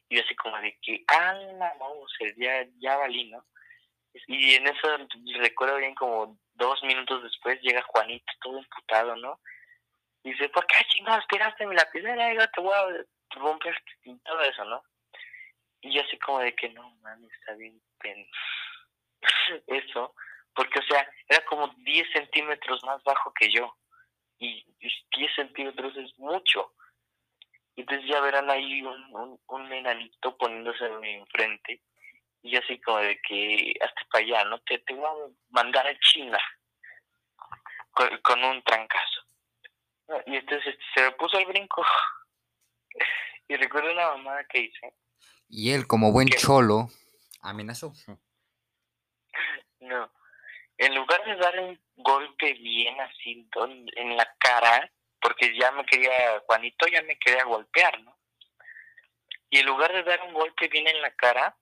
Y 0.10 0.18
yo 0.18 0.24
así 0.24 0.36
como 0.36 0.58
de 0.60 0.78
que, 0.82 1.04
ah, 1.08 1.34
no, 1.80 1.86
o 1.86 2.08
sea, 2.18 2.32
ya, 2.38 2.68
ya 2.80 2.98
valí, 2.98 3.32
¿no? 3.32 3.44
Y 4.28 4.56
en 4.56 4.68
eso 4.68 4.90
recuerdo 5.40 5.78
bien 5.78 5.96
como 5.96 6.38
dos 6.54 6.84
minutos 6.84 7.24
después 7.24 7.60
llega 7.62 7.82
Juanito 7.82 8.32
todo 8.42 8.60
imputado, 8.60 9.16
¿no? 9.16 9.40
Y 10.24 10.32
dice, 10.32 10.50
¿por 10.50 10.66
qué 10.68 10.84
chingados 10.88 11.26
tiraste 11.28 11.66
mi 11.66 11.76
lapicera? 11.76 12.34
Yo 12.34 12.50
te 12.50 12.62
voy 12.62 12.74
a 12.74 13.40
romper 13.40 13.76
todo 14.24 14.42
eso, 14.42 14.66
¿no? 14.66 14.84
Y 15.82 15.94
yo 15.94 16.02
así 16.02 16.18
como 16.20 16.40
de 16.40 16.56
que 16.56 16.70
no, 16.70 16.96
man, 17.02 17.24
está 17.26 17.54
bien 17.56 17.82
pen... 18.00 18.28
eso, 19.68 20.16
porque 20.56 20.80
o 20.80 20.84
sea, 20.84 21.10
era 21.28 21.44
como 21.46 21.68
10 21.68 22.12
centímetros 22.14 22.84
más 22.84 23.04
bajo 23.04 23.34
que 23.34 23.52
yo. 23.52 23.76
Y 24.40 24.66
10 25.16 25.36
centímetros 25.36 25.96
es 25.98 26.18
mucho. 26.18 26.74
Y 27.76 27.82
entonces 27.82 28.08
ya 28.08 28.22
verán 28.22 28.50
ahí 28.50 28.82
un, 28.82 29.16
un, 29.16 29.40
un 29.48 29.74
enanito 29.74 30.38
poniéndose 30.38 30.86
enfrente. 30.86 31.82
Y 32.44 32.58
así 32.58 32.80
como 32.82 32.98
de 32.98 33.20
que 33.22 33.74
hasta 33.82 34.02
para 34.12 34.24
allá, 34.24 34.44
¿no? 34.46 34.60
Te, 34.60 34.78
te 34.80 34.94
voy 34.94 35.06
a 35.06 35.32
mandar 35.50 35.88
a 35.88 35.98
China 36.00 36.40
con, 37.94 38.44
un 38.44 38.62
trancazo. 38.64 39.22
Y 40.26 40.36
entonces 40.36 40.76
se 40.94 41.02
me 41.02 41.12
puso 41.14 41.38
el 41.38 41.46
brinco. 41.46 41.84
y 43.48 43.56
recuerdo 43.56 43.92
una 43.92 44.10
mamada 44.10 44.44
que 44.46 44.60
hice. 44.60 44.94
Y 45.50 45.72
él, 45.72 45.88
como 45.88 46.12
buen 46.12 46.30
cholo, 46.30 46.88
amenazó. 47.42 47.94
No. 49.80 50.12
En 50.78 50.96
lugar 50.96 51.24
de 51.26 51.36
dar 51.36 51.60
un 51.60 51.80
golpe 51.96 52.54
bien 52.54 53.00
así 53.02 53.48
en 53.96 54.18
la 54.18 54.36
cara, 54.40 54.92
porque 55.22 55.56
ya 55.58 55.72
me 55.72 55.86
quería, 55.86 56.42
Juanito 56.46 56.88
ya 56.88 57.02
me 57.04 57.18
quería 57.18 57.44
golpear, 57.46 58.02
¿no? 58.02 58.18
Y 59.50 59.60
en 59.60 59.68
lugar 59.68 59.94
de 59.94 60.04
dar 60.04 60.22
un 60.24 60.34
golpe 60.34 60.68
bien 60.68 60.88
en 60.88 61.02
la 61.02 61.14
cara, 61.14 61.56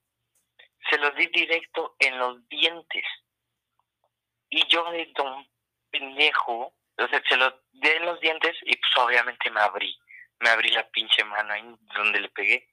se 0.89 0.97
lo 0.97 1.11
di 1.11 1.27
directo 1.27 1.95
en 1.99 2.17
los 2.17 2.47
dientes. 2.47 3.03
Y 4.49 4.65
yo 4.67 4.89
de 4.91 5.11
un 5.19 5.47
pendejo, 5.91 6.73
sea, 7.07 7.21
se 7.27 7.37
lo 7.37 7.49
di 7.71 7.89
en 7.89 8.05
los 8.05 8.19
dientes 8.19 8.55
y 8.63 8.75
pues 8.75 8.91
obviamente 8.97 9.49
me 9.49 9.61
abrí, 9.61 9.97
me 10.39 10.49
abrí 10.49 10.71
la 10.71 10.87
pinche 10.89 11.23
mano 11.23 11.53
ahí 11.53 11.63
donde 11.95 12.19
le 12.19 12.29
pegué. 12.29 12.67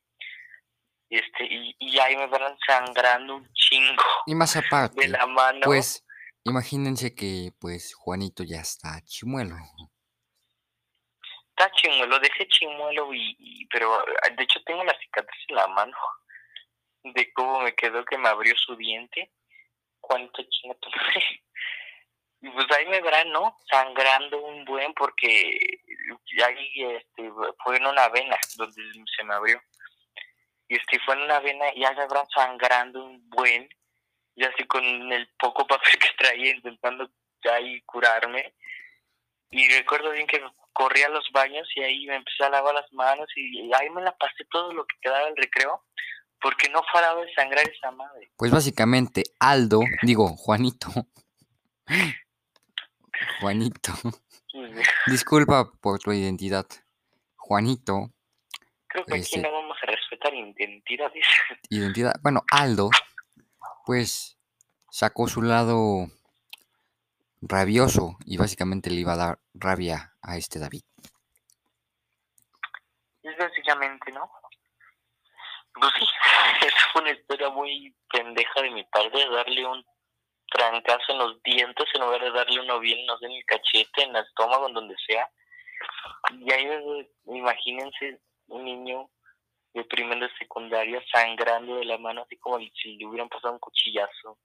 Este, 1.10 1.44
y, 1.44 1.74
y 1.78 1.98
ahí 1.98 2.16
me 2.16 2.26
van 2.26 2.56
sangrando 2.66 3.36
un 3.36 3.48
chingo. 3.54 4.02
Y 4.26 4.34
más 4.34 4.56
aparte, 4.56 5.00
de 5.00 5.08
la 5.08 5.26
mano. 5.26 5.60
pues 5.62 6.04
imagínense 6.44 7.14
que 7.14 7.50
pues 7.58 7.94
Juanito 7.94 8.42
ya 8.44 8.60
está 8.60 9.00
chimuelo 9.04 9.56
está 11.58 11.70
chimuelo, 11.72 12.18
dejé 12.20 12.46
chimuelo 12.48 13.12
y, 13.12 13.66
pero 13.70 14.04
de 14.36 14.44
hecho 14.44 14.62
tengo 14.64 14.84
la 14.84 14.96
cicatriz 14.98 15.44
en 15.48 15.56
la 15.56 15.66
mano 15.68 15.96
de 17.02 17.32
cómo 17.32 17.60
me 17.60 17.74
quedó 17.74 18.04
que 18.04 18.18
me 18.18 18.28
abrió 18.28 18.54
su 18.56 18.76
diente. 18.76 19.32
Cuánto 20.00 20.42
chingo 20.48 20.76
Y 22.40 22.50
pues 22.50 22.66
ahí 22.76 22.86
me 22.86 23.00
verán, 23.00 23.30
¿no? 23.32 23.56
Sangrando 23.70 24.40
un 24.44 24.64
buen 24.64 24.92
porque 24.94 25.80
ahí 26.44 26.84
este, 26.84 27.30
fue 27.64 27.76
en 27.76 27.86
una 27.86 28.08
vena 28.08 28.36
donde 28.56 28.82
se 29.16 29.24
me 29.24 29.34
abrió. 29.34 29.60
Y 30.68 30.76
este 30.76 31.00
fue 31.00 31.14
en 31.14 31.22
una 31.22 31.40
vena 31.40 31.66
y 31.74 31.80
ya 31.80 31.92
me 31.92 32.06
verán 32.06 32.28
sangrando 32.34 33.04
un 33.04 33.28
buen. 33.30 33.68
Y 34.36 34.44
así 34.44 34.64
con 34.64 34.84
el 34.84 35.28
poco 35.38 35.66
papel 35.66 35.98
que 35.98 36.08
traía 36.16 36.54
intentando 36.54 37.10
ahí 37.50 37.80
curarme. 37.82 38.54
Y 39.50 39.68
recuerdo 39.68 40.10
bien 40.10 40.26
que 40.26 40.42
corrí 40.72 41.02
a 41.02 41.08
los 41.08 41.28
baños 41.32 41.66
y 41.74 41.82
ahí 41.82 42.06
me 42.06 42.16
empecé 42.16 42.44
a 42.44 42.50
lavar 42.50 42.74
las 42.74 42.92
manos 42.92 43.26
y 43.34 43.72
ahí 43.74 43.90
me 43.90 44.02
la 44.02 44.16
pasé 44.16 44.44
todo 44.50 44.72
lo 44.72 44.86
que 44.86 44.96
quedaba 45.00 45.24
del 45.24 45.36
recreo 45.36 45.82
porque 46.40 46.68
no 46.68 46.82
paraba 46.92 47.20
de 47.24 47.32
sangrar 47.34 47.68
esa 47.68 47.90
madre. 47.90 48.30
Pues 48.36 48.52
básicamente 48.52 49.24
Aldo, 49.40 49.80
digo 50.02 50.28
Juanito, 50.36 50.88
Juanito, 53.40 53.92
disculpa 55.06 55.70
por 55.80 55.98
tu 55.98 56.12
identidad, 56.12 56.66
Juanito. 57.36 58.10
Creo 58.86 59.04
que 59.04 59.14
aquí 59.14 59.22
este 59.22 59.40
no 59.42 59.52
vamos 59.52 59.76
a 59.82 59.86
respetar 59.86 60.34
identidades. 60.34 61.26
Identidad, 61.70 62.14
bueno, 62.22 62.42
Aldo, 62.50 62.90
pues 63.84 64.38
sacó 64.90 65.28
su 65.28 65.42
lado 65.42 66.08
rabioso 67.40 68.16
y 68.24 68.36
básicamente 68.36 68.90
le 68.90 69.00
iba 69.00 69.12
a 69.12 69.16
dar 69.16 69.38
rabia 69.54 70.14
a 70.22 70.36
este 70.36 70.58
David. 70.58 70.82
Es 73.22 73.36
básicamente, 73.36 74.10
¿no? 74.12 74.30
Pues 75.74 75.92
sí, 75.98 76.06
es 76.66 76.74
una 76.94 77.10
historia 77.10 77.50
muy 77.50 77.94
pendeja 78.10 78.62
de 78.62 78.70
mi 78.70 78.84
parte, 78.84 79.18
darle 79.30 79.66
un 79.66 79.84
trancazo 80.50 81.12
en 81.12 81.18
los 81.18 81.42
dientes 81.42 81.86
en 81.94 82.00
lugar 82.00 82.22
de 82.22 82.30
darle 82.30 82.60
uno 82.60 82.80
bien, 82.80 83.04
no 83.06 83.18
sé, 83.18 83.26
en 83.26 83.32
el 83.32 83.44
cachete, 83.44 84.02
en 84.02 84.16
el 84.16 84.24
estómago, 84.24 84.68
en 84.68 84.74
donde 84.74 84.94
sea. 85.06 85.28
Y 86.32 86.52
ahí, 86.52 87.08
imagínense 87.26 88.20
un 88.48 88.64
niño 88.64 89.10
de 89.74 89.84
primero 89.84 90.26
de 90.26 90.32
secundaria 90.38 91.02
sangrando 91.12 91.76
de 91.76 91.84
la 91.84 91.98
mano, 91.98 92.22
así 92.22 92.36
como 92.38 92.58
si 92.58 92.96
le 92.96 93.06
hubieran 93.06 93.28
pasado 93.28 93.52
un 93.54 93.60
cuchillazo. 93.60 94.38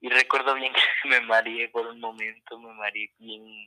Y 0.00 0.08
recuerdo 0.08 0.54
bien 0.54 0.72
que 1.02 1.08
me 1.08 1.20
mareé 1.20 1.68
por 1.68 1.86
un 1.86 2.00
momento, 2.00 2.58
me 2.58 2.72
mareé 2.74 3.10
bien 3.18 3.66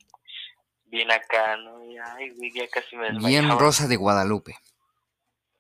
bien 0.88 1.12
acá, 1.12 1.58
¿no? 1.58 1.84
Y, 1.84 1.98
ay, 1.98 2.30
güey, 2.32 2.52
ya 2.52 2.68
casi 2.68 2.96
me 2.96 3.10
Bien 3.10 3.16
desmayaba. 3.16 3.60
Rosa 3.60 3.88
de 3.88 3.96
Guadalupe. 3.96 4.56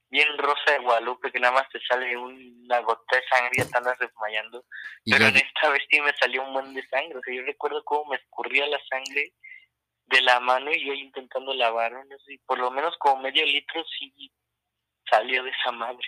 Bien 0.09 0.37
rosa 0.37 0.71
de 0.71 0.79
Guadalupe, 0.79 1.31
que 1.31 1.39
nada 1.39 1.53
más 1.53 1.69
te 1.69 1.79
sale 1.81 2.15
una 2.15 2.79
gota 2.81 3.15
de 3.15 3.23
sangre 3.27 3.51
y 3.57 3.75
andas 3.75 3.99
desmayando. 3.99 4.63
Pero 5.03 5.25
en 5.25 5.37
esta 5.37 5.69
vez 5.69 5.83
sí 5.89 5.99
me 5.99 6.13
salió 6.13 6.43
un 6.43 6.53
buen 6.53 6.73
de 6.73 6.87
sangre. 6.87 7.17
O 7.17 7.21
sea, 7.21 7.33
yo 7.33 7.41
recuerdo 7.43 7.83
cómo 7.83 8.11
me 8.11 8.17
escurría 8.17 8.67
la 8.67 8.79
sangre 8.89 9.33
de 10.05 10.21
la 10.21 10.39
mano 10.39 10.71
y 10.71 10.85
yo 10.85 10.93
intentando 10.93 11.53
lavar, 11.53 11.91
no 11.91 12.19
sé, 12.19 12.39
por 12.45 12.59
lo 12.59 12.69
menos 12.69 12.95
como 12.99 13.23
medio 13.23 13.45
litro 13.45 13.83
sí 13.97 14.31
salió 15.09 15.43
de 15.43 15.49
esa 15.49 15.71
madre. 15.71 16.07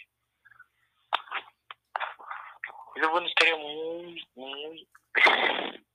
Esa 2.95 3.09
fue 3.09 3.19
una 3.19 3.27
historia 3.27 3.55
muy, 3.57 4.27
muy, 4.35 4.89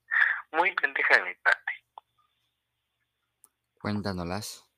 muy 0.52 0.75
pendeja 0.75 1.16
de 1.16 1.25
mi 1.25 1.35
parte. 1.37 1.73
cuéntanoslas. 3.80 4.72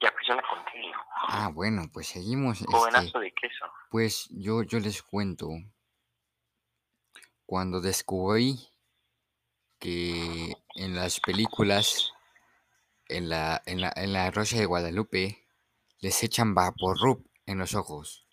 Ya, 0.00 0.10
pues 0.12 0.26
yo 0.26 0.34
la 0.34 0.42
conté. 0.42 0.80
hijo. 0.80 1.00
Ah, 1.28 1.50
bueno, 1.52 1.90
pues 1.92 2.08
seguimos. 2.08 2.60
este, 2.60 2.72
Jovenazo 2.72 3.18
de 3.18 3.32
queso. 3.32 3.66
Pues 3.90 4.28
yo, 4.30 4.62
yo 4.62 4.80
les 4.80 5.02
cuento. 5.02 5.48
Cuando 7.44 7.80
descubrí 7.80 8.58
que 9.78 10.56
en 10.76 10.94
las 10.94 11.20
películas, 11.20 12.12
en 13.08 13.28
la, 13.28 13.62
en 13.66 13.80
la, 13.80 13.92
en 13.96 14.12
la 14.12 14.30
Rosa 14.30 14.56
de 14.56 14.66
Guadalupe, 14.66 15.44
les 16.00 16.22
echan 16.22 16.54
vaporrup 16.54 17.26
en 17.46 17.58
los 17.58 17.74
ojos. 17.74 18.26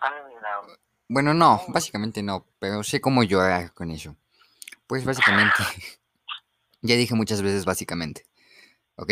Ah, 0.00 0.10
no. 0.10 0.74
Bueno, 1.08 1.34
no, 1.34 1.62
básicamente 1.68 2.22
no, 2.22 2.46
pero 2.58 2.82
sé 2.82 3.00
cómo 3.00 3.22
llorar 3.22 3.72
con 3.74 3.90
eso. 3.90 4.16
Pues 4.86 5.04
básicamente, 5.04 5.54
ya 6.82 6.96
dije 6.96 7.14
muchas 7.14 7.42
veces 7.42 7.64
básicamente. 7.64 8.26
Ok, 9.02 9.10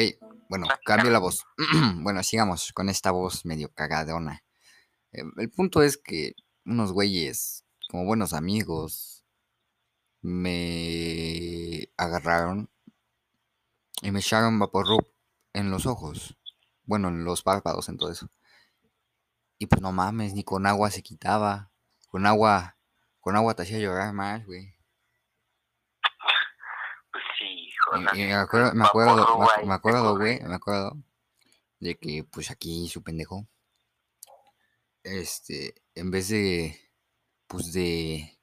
bueno, 0.49 0.68
cambio 0.85 1.11
la 1.11 1.18
voz. 1.18 1.44
bueno, 1.97 2.23
sigamos 2.23 2.73
con 2.73 2.88
esta 2.88 3.11
voz 3.11 3.44
medio 3.44 3.73
cagadona. 3.75 4.44
Eh, 5.11 5.25
El 5.37 5.50
punto 5.50 5.82
es 5.82 5.97
que 5.97 6.37
unos 6.64 6.92
güeyes, 6.92 7.64
como 7.88 8.04
buenos 8.04 8.32
amigos, 8.32 9.25
me 10.23 11.90
agarraron 11.97 12.70
y 14.00 14.12
me 14.12 14.20
echaron 14.20 14.61
vaporrup 14.61 15.09
en 15.54 15.73
los 15.73 15.87
ojos. 15.87 16.38
Bueno, 16.85 17.09
en 17.09 17.25
los 17.25 17.42
párpados, 17.42 17.88
en 17.88 17.97
todo 17.97 18.12
eso. 18.12 18.30
Y 19.59 19.66
pues 19.66 19.82
no 19.82 19.90
mames, 19.90 20.35
ni 20.35 20.44
con 20.44 20.66
agua 20.68 20.92
se 20.92 21.02
quitaba. 21.02 21.73
Con 22.11 22.26
agua, 22.26 22.76
con 23.18 23.35
agua 23.35 23.54
te 23.54 23.62
hacía 23.62 23.80
llorar 23.80 24.12
más, 24.12 24.47
güey. 24.47 24.73
Pues 27.11 27.25
Y- 28.14 28.18
me 28.26 28.35
acuerdo, 28.35 28.73
me 28.75 28.85
acuerdo, 28.85 29.14
me, 29.64 29.75
acuerdo, 29.75 30.16
güey, 30.16 30.40
me 30.42 30.54
acuerdo 30.54 30.97
de 31.80 31.99
que 31.99 32.25
pues 32.25 32.50
aquí 32.50 32.88
su 32.88 33.02
pendejo, 33.02 33.47
este, 35.02 35.75
en 35.94 36.11
vez 36.11 36.28
de, 36.28 36.78
pues 37.47 37.73
de 37.73 38.38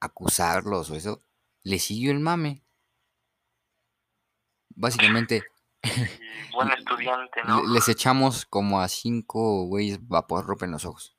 acusarlos 0.00 0.90
o 0.90 0.96
eso, 0.96 1.22
le 1.62 1.78
siguió 1.78 2.10
el 2.10 2.20
mame. 2.20 2.64
Básicamente, 4.74 5.42
Y 5.82 5.82
Buen 6.54 6.70
estudiante, 6.78 7.40
¿no? 7.46 7.62
le- 7.62 7.74
les 7.74 7.88
echamos 7.88 8.44
como 8.46 8.80
a 8.80 8.88
cinco 8.88 9.64
güeyes 9.66 10.06
vaporrup 10.06 10.62
en 10.62 10.72
los 10.72 10.84
ojos. 10.84 11.16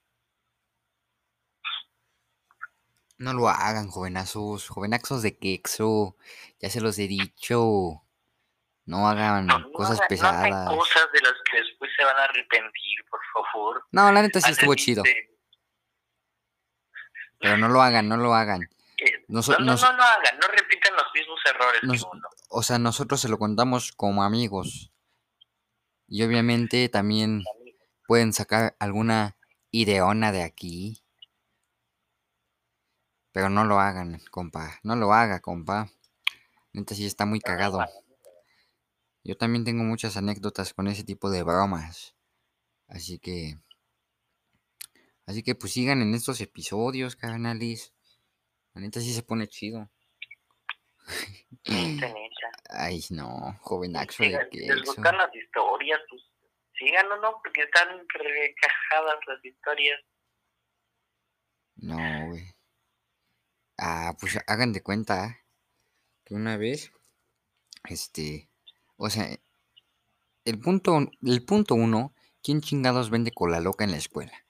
No 3.17 3.33
lo 3.33 3.47
hagan, 3.47 3.89
jovenazos, 3.89 4.67
jovenazos 4.69 5.21
de 5.21 5.37
quexo, 5.37 6.17
ya 6.59 6.69
se 6.69 6.81
los 6.81 6.97
he 6.99 7.07
dicho. 7.07 8.01
No 8.85 9.07
hagan 9.07 9.45
No, 9.47 9.59
no 9.59 9.71
cosas 9.71 9.99
hagan- 10.01 10.19
no 10.19 10.27
hagan 10.27 10.41
pesadas. 10.43 10.75
cosas 10.77 11.03
de 11.13 11.21
las 11.21 11.33
que 11.49 11.57
después 11.61 11.91
se 11.97 12.03
van 12.03 12.17
a 12.17 12.23
arrepentir, 12.25 12.99
por 13.09 13.19
favor. 13.51 13.85
No, 13.91 14.11
la 14.11 14.21
neta 14.21 14.39
sí 14.41 14.47
Antes 14.47 14.57
estuvo 14.59 14.75
chido. 14.75 15.03
Pero 17.39 17.57
no 17.57 17.67
lo 17.67 17.81
hagan, 17.81 18.07
no 18.07 18.17
lo 18.17 18.33
hagan. 18.33 18.63
eh, 18.97 19.25
Noso- 19.27 19.53
no, 19.53 19.59
no, 19.59 19.65
nos- 19.73 19.81
no, 19.81 19.93
no 19.93 20.03
hagan, 20.03 20.39
no 20.39 20.47
repitan 20.47 20.93
los 20.95 21.05
mismos 21.13 21.39
errores 21.45 21.81
que 21.81 21.87
nos- 21.87 22.03
uno. 22.11 22.27
o 22.49 22.63
sea, 22.63 22.77
nosotros 22.79 23.19
se 23.19 23.27
lo 23.29 23.37
contamos 23.37 23.91
como 23.91 24.23
amigos. 24.23 24.91
Y 26.07 26.23
obviamente 26.23 26.87
también 26.89 27.43
pueden 28.07 28.33
sacar 28.33 28.75
alguna 28.79 29.35
ideona 29.71 30.31
de 30.31 30.43
aquí. 30.43 31.02
Pero 33.33 33.49
no 33.49 33.65
lo 33.65 33.79
hagan, 33.79 34.21
compa. 34.29 34.79
No 34.83 34.95
lo 34.95 35.11
haga, 35.11 35.41
compa. 35.41 35.89
Neta 36.71 36.93
sí 36.95 37.05
está 37.05 37.25
muy 37.25 37.39
cagado. 37.39 37.83
Yo 39.23 39.35
también 39.35 39.65
tengo 39.65 39.83
muchas 39.83 40.15
anécdotas 40.17 40.73
con 40.73 40.87
ese 40.87 41.03
tipo 41.03 41.31
de 41.31 41.43
bromas. 41.43 42.15
Así 42.87 43.19
que. 43.19 43.57
Así 45.25 45.41
que 45.41 45.55
pues 45.55 45.73
sigan 45.73 46.01
en 46.01 46.13
estos 46.13 46.41
episodios, 46.41 47.15
carnalis. 47.15 47.93
La 48.73 48.81
neta 48.81 48.99
sí 48.99 49.13
se 49.13 49.23
pone 49.23 49.47
chido. 49.47 49.89
Neta, 51.65 52.07
neta. 52.13 52.51
Ay, 52.69 53.01
no, 53.09 53.57
jovenaxo 53.61 54.23
de 54.23 54.29
Sigan, 54.29 54.49
si 54.51 54.59
les 54.59 54.83
gustan 54.83 55.17
las 55.17 55.33
historias, 55.35 55.99
pues 56.09 56.21
sigan 56.77 57.11
o 57.11 57.17
no, 57.17 57.39
porque 57.43 57.63
están 57.63 57.87
recajadas 58.09 59.19
las 59.27 59.45
historias. 59.45 60.01
No, 61.75 62.27
güey. 62.27 62.52
Ah, 63.85 64.15
pues 64.17 64.39
hagan 64.47 64.71
de 64.71 64.81
cuenta 64.81 65.43
que 66.23 66.35
una 66.35 66.55
vez, 66.55 66.93
este, 67.89 68.49
o 68.95 69.09
sea, 69.09 69.27
el 70.45 70.57
punto, 70.57 71.11
el 71.21 71.43
punto 71.43 71.75
uno, 71.75 72.15
¿quién 72.41 72.61
chingados 72.61 73.09
vende 73.09 73.33
cola 73.33 73.59
loca 73.59 73.83
en 73.83 73.91
la 73.91 73.97
escuela? 73.97 74.45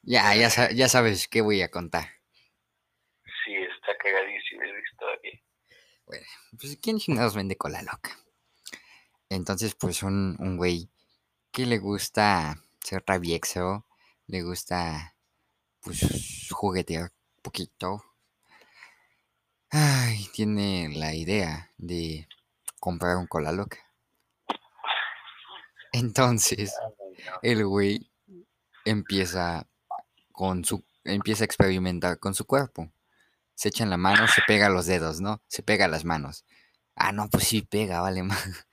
Ya, 0.00 0.34
ya, 0.34 0.70
ya 0.70 0.88
sabes 0.88 1.28
qué 1.28 1.42
voy 1.42 1.60
a 1.60 1.70
contar. 1.70 2.08
Sí, 3.44 3.54
está 3.54 3.94
cagadísima 3.98 4.64
esa 4.64 4.78
historia. 4.78 5.42
Pues, 6.58 6.78
¿quién 6.80 6.98
chingados 6.98 7.34
vende 7.34 7.58
cola 7.58 7.82
loca? 7.82 8.16
Entonces, 9.28 9.74
pues, 9.74 10.02
un, 10.02 10.36
un 10.38 10.56
güey 10.56 10.88
que 11.52 11.66
le 11.66 11.76
gusta 11.76 12.56
ser 12.82 13.02
travieso, 13.02 13.86
le 14.26 14.40
gusta, 14.40 15.09
pues, 15.82 16.48
juguetear 16.50 17.12
poquito. 17.42 18.02
Ay, 19.70 20.28
tiene 20.32 20.90
la 20.94 21.12
idea 21.14 21.72
de 21.76 22.28
comprar 22.78 23.16
un 23.16 23.26
cola 23.26 23.50
loca. 23.50 23.78
Entonces, 25.92 26.74
el 27.42 27.66
güey 27.66 28.10
empieza 28.84 29.66
con 30.32 30.64
su 30.64 30.84
empieza 31.04 31.44
a 31.44 31.46
experimentar 31.46 32.18
con 32.18 32.34
su 32.34 32.46
cuerpo. 32.46 32.92
Se 33.54 33.68
echa 33.70 33.84
en 33.84 33.90
la 33.90 33.98
mano, 33.98 34.28
se 34.28 34.42
pega 34.46 34.68
los 34.70 34.86
dedos, 34.86 35.20
¿no? 35.20 35.42
Se 35.48 35.62
pega 35.62 35.88
las 35.88 36.04
manos. 36.04 36.44
Ah, 36.96 37.12
no, 37.12 37.28
pues 37.30 37.44
sí 37.44 37.62
pega, 37.62 38.00
vale 38.00 38.22
más. 38.24 38.66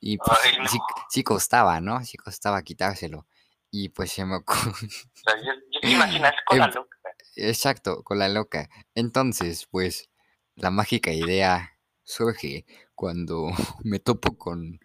Y 0.00 0.18
pues 0.18 0.38
Ay, 0.44 0.58
no. 0.58 0.68
sí, 0.68 0.78
sí 1.10 1.24
costaba, 1.24 1.80
¿no? 1.80 2.04
Sí 2.04 2.16
costaba 2.18 2.62
quitárselo. 2.62 3.26
Y 3.74 3.88
pues 3.88 4.12
se 4.12 4.24
me 4.24 4.36
ocurrió. 4.36 4.72
Yo, 4.80 5.52
yo 5.72 5.80
te 5.80 5.90
imaginas 5.90 6.34
con 6.46 6.58
la 6.58 6.66
Em- 6.66 6.74
loca. 6.74 6.96
Exacto, 7.36 8.02
con 8.04 8.18
la 8.18 8.28
loca. 8.28 8.68
Entonces, 8.94 9.66
pues, 9.70 10.10
la 10.54 10.70
mágica 10.70 11.10
idea 11.10 11.78
surge 12.04 12.66
cuando 12.94 13.48
me 13.84 13.98
topo 13.98 14.36
con 14.36 14.78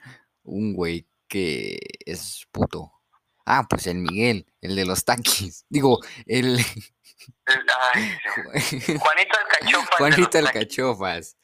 un 0.44 0.74
güey 0.74 1.06
que 1.28 1.78
es 2.06 2.48
puto. 2.52 2.94
Ah, 3.46 3.66
pues 3.70 3.88
el 3.88 3.98
Miguel, 3.98 4.46
el 4.62 4.76
de 4.78 4.86
los 4.86 5.04
taquis. 5.04 5.66
Digo, 5.70 6.00
el 6.26 6.58
Ay, 7.46 8.12
Juanito 8.98 9.38
Alcachofa. 9.38 9.98
Juanito 9.98 10.38
Alcachofas. 10.38 11.38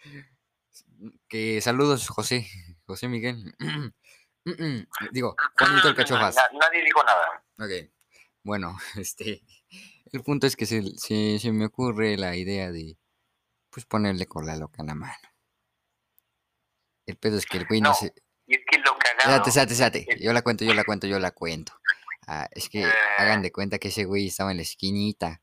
Que 1.27 1.59
saludos, 1.61 2.07
José. 2.07 2.47
José 2.85 3.09
Miguel. 3.09 3.53
Digo, 5.11 5.35
Juanito 5.57 5.87
Alcachofas. 5.87 6.35
Na- 6.35 6.59
nadie 6.59 6.83
dijo 6.83 7.01
nada. 7.03 7.43
Ok. 7.59 7.89
Bueno, 8.43 8.77
este. 8.97 9.41
El 10.11 10.21
punto 10.21 10.45
es 10.47 10.55
que 10.55 10.65
se, 10.65 10.83
se, 10.97 11.39
se 11.39 11.51
me 11.51 11.65
ocurre 11.65 12.17
la 12.17 12.35
idea 12.35 12.71
de. 12.71 12.97
Pues 13.69 13.85
ponerle 13.85 14.27
cola 14.27 14.55
loca 14.55 14.81
en 14.81 14.87
la 14.87 14.95
mano. 14.95 15.17
El 17.07 17.17
pedo 17.17 17.37
es 17.37 17.45
que 17.45 17.57
el 17.57 17.65
güey 17.67 17.81
no, 17.81 17.89
No, 17.89 17.95
se. 17.95 18.13
Y 18.45 18.55
es 18.55 18.61
que 18.69 18.77
lo 18.79 18.95
cagado. 18.97 19.19
Espérate, 19.43 19.49
espérate, 19.49 19.73
espérate. 19.73 20.23
Yo 20.23 20.31
la 20.33 20.41
cuento, 20.41 20.63
yo 20.65 20.73
la 20.73 20.83
cuento, 20.83 21.07
yo 21.07 21.19
la 21.19 21.31
cuento. 21.31 21.73
Ah, 22.27 22.47
es 22.51 22.69
que 22.69 22.85
hagan 23.17 23.41
de 23.41 23.51
cuenta 23.51 23.79
que 23.79 23.87
ese 23.89 24.05
güey 24.05 24.27
estaba 24.27 24.51
en 24.51 24.57
la 24.57 24.63
esquinita. 24.63 25.41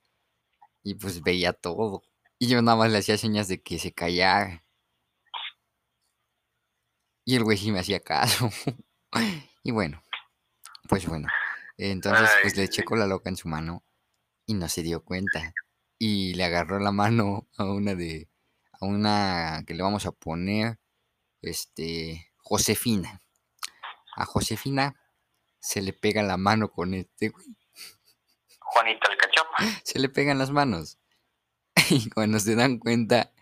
Y 0.83 0.95
pues 0.95 1.23
veía 1.23 1.53
todo. 1.53 2.03
Y 2.39 2.49
yo 2.49 2.63
nada 2.63 2.77
más 2.79 2.91
le 2.91 2.99
hacía 2.99 3.19
señas 3.19 3.49
de 3.49 3.61
que 3.63 3.79
se 3.79 3.93
callara. 3.93 4.65
Y 7.27 7.37
el 7.37 7.45
güey 7.45 7.59
sí 7.59 7.71
me 7.73 7.81
hacía 7.81 8.01
caso. 8.01 8.49
y 9.63 9.71
bueno, 9.71 10.03
pues 10.89 11.07
bueno. 11.07 11.29
Entonces, 11.77 12.29
pues 12.43 12.57
le 12.57 12.65
eché 12.65 12.83
Ay. 12.83 12.85
cola 12.85 13.07
loca 13.07 13.31
en 13.31 13.37
su 13.37 13.49
mano 13.49 13.83
y 14.47 14.55
no 14.55 14.69
se 14.69 14.83
dio 14.83 15.05
cuenta. 15.05 15.55
y 15.99 16.33
le 16.35 16.45
agarró 16.45 16.79
la 16.79 16.93
mano 16.93 17.47
a 17.59 17.65
una 17.65 17.95
de, 17.95 18.31
a 18.81 18.87
una 18.87 19.63
que 19.67 19.75
le 19.75 19.83
vamos 19.83 20.07
a 20.07 20.13
poner, 20.13 20.79
este, 21.43 22.33
Josefina. 22.39 23.21
A 24.17 24.25
Josefina 24.25 24.97
se 25.61 25.83
le 25.83 25.93
pega 25.93 26.23
la 26.23 26.37
mano 26.39 26.71
con 26.71 26.95
este, 26.95 27.29
güey. 27.29 27.47
Juanito 28.61 29.11
el 29.11 29.17
cachofa. 29.19 29.81
Se 29.85 29.99
le 29.99 30.09
pegan 30.09 30.39
las 30.39 30.51
manos. 30.51 30.99
Y 31.91 32.09
cuando 32.11 32.39
se 32.39 32.55
dan 32.55 32.79
cuenta, 32.79 33.33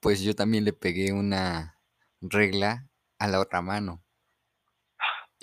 pues 0.00 0.20
yo 0.20 0.34
también 0.34 0.64
le 0.64 0.74
pegué 0.74 1.12
una 1.12 1.80
regla 2.20 2.88
a 3.18 3.28
la 3.28 3.40
otra 3.40 3.62
mano. 3.62 4.03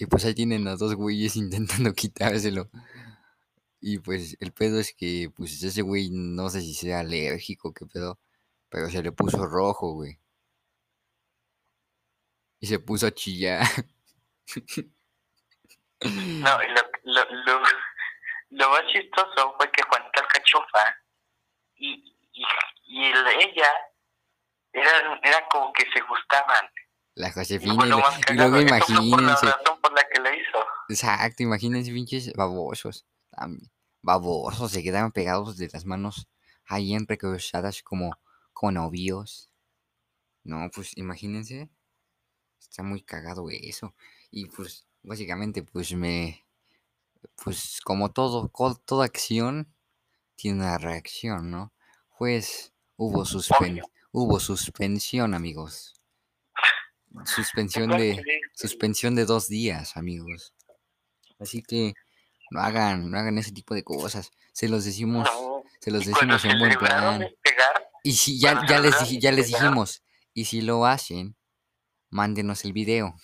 Y 0.02 0.06
pues 0.08 0.26
ahí 0.26 0.34
tienen 0.34 0.64
los 0.66 0.80
dos 0.80 0.96
güeyes 0.96 1.36
intentando 1.44 1.94
quitárselo. 1.94 2.70
Y 3.80 4.00
pues 4.00 4.36
el 4.40 4.52
pedo 4.52 4.80
es 4.80 4.94
que, 4.96 5.30
pues 5.36 5.62
ese 5.64 5.82
güey, 5.84 6.10
no 6.12 6.50
sé 6.50 6.62
si 6.62 6.74
sea 6.74 7.00
alérgico, 7.02 7.74
qué 7.74 7.86
pedo, 7.86 8.20
pero 8.70 8.90
se 8.90 9.04
le 9.04 9.12
puso 9.12 9.46
rojo, 9.46 9.94
güey. 9.94 10.20
Y 12.62 12.68
se 12.68 12.80
puso 12.80 13.08
a 13.08 13.12
chillar. 13.12 13.66
No, 16.04 16.58
lo, 16.58 16.82
lo, 17.04 17.26
lo, 17.46 17.62
lo 18.50 18.70
más 18.72 18.82
chistoso 18.92 19.54
fue 19.58 19.72
que 19.72 19.84
Juanito 19.84 20.20
el 20.22 20.28
cachofa 20.28 20.96
y, 21.76 22.16
y, 22.34 22.44
y 22.88 23.06
el- 23.06 23.28
ella 23.28 23.70
eran, 24.74 25.20
eran 25.24 25.44
como 25.52 25.72
que 25.74 25.84
se 25.94 26.02
gustaban. 26.02 26.66
La 27.15 27.32
Josefina. 27.32 27.74
Y, 27.74 27.78
lo 27.89 27.97
lo- 27.97 27.97
más 28.00 28.19
y 28.30 28.34
luego 28.34 28.52
por 28.54 28.62
imagínense. 28.62 29.45
razón 29.45 29.82
por 29.82 29.93
la 29.93 30.02
que 30.12 30.19
le 30.21 30.36
hizo. 30.36 30.58
Exacto, 30.89 31.43
imagínense 31.43 31.91
pinches 31.91 32.34
babosos. 32.34 33.06
Babosos, 34.02 34.71
se 34.71 34.82
quedaron 34.84 35.12
pegados 35.12 35.58
de 35.58 35.69
las 35.71 35.86
manos 35.86 36.28
ahí 36.65 36.93
entrecruzadas 36.93 37.84
como, 37.84 38.12
como 38.54 38.71
novios. 38.71 39.50
No, 40.43 40.69
pues 40.74 40.97
imagínense. 40.97 41.69
Está 42.60 42.84
muy 42.84 43.02
cagado 43.04 43.50
eso. 43.52 43.93
Y 44.32 44.45
pues, 44.47 44.88
básicamente, 45.04 45.63
pues 45.63 45.93
me. 45.93 46.45
Pues 47.43 47.80
como 47.84 48.12
todo, 48.12 48.50
toda 48.86 49.06
acción 49.06 49.74
tiene 50.36 50.60
una 50.62 50.78
reacción, 50.78 51.52
¿no? 51.52 51.71
Pues 52.17 52.74
hubo 52.97 53.26
suspen 53.26 53.82
hubo 54.12 54.39
suspensión, 54.39 55.34
amigos. 55.36 55.93
Suspensión 57.26 57.89
de 57.89 58.24
suspensión 58.54 59.15
de 59.15 59.26
dos 59.26 59.47
días, 59.47 59.97
amigos. 59.97 60.54
Así 61.39 61.62
que 61.62 61.93
no 62.52 62.62
hagan, 62.62 63.10
no 63.12 63.17
hagan 63.17 63.38
ese 63.38 63.52
tipo 63.52 63.74
de 63.74 63.84
cosas. 63.84 64.32
Se 64.54 64.67
los 64.69 64.86
decimos, 64.86 65.28
No. 65.34 65.63
se 65.80 65.91
los 65.91 66.06
decimos 66.06 66.43
en 66.45 66.60
buen 66.60 66.78
plan. 66.78 67.19
pegar, 67.41 67.89
Y 68.04 68.13
si 68.13 68.39
ya, 68.39 68.65
ya 68.67 68.80
les 68.80 68.97
dije, 69.00 69.19
ya 69.19 69.32
les 69.32 69.47
dijimos, 69.47 70.04
y 70.34 70.45
si 70.45 70.62
lo 70.62 70.86
hacen, 70.86 71.36
mándenos 72.10 72.63
el 72.65 72.74
video. 72.74 73.15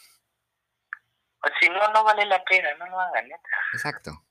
pues, 1.42 1.54
si 1.62 1.70
no, 1.70 1.92
no 1.94 2.04
vale 2.04 2.26
la 2.26 2.44
pena, 2.44 2.70
no 2.80 2.86
lo 2.88 3.00
hagan, 3.00 3.26
neta. 3.26 3.50
Exacto. 3.74 4.24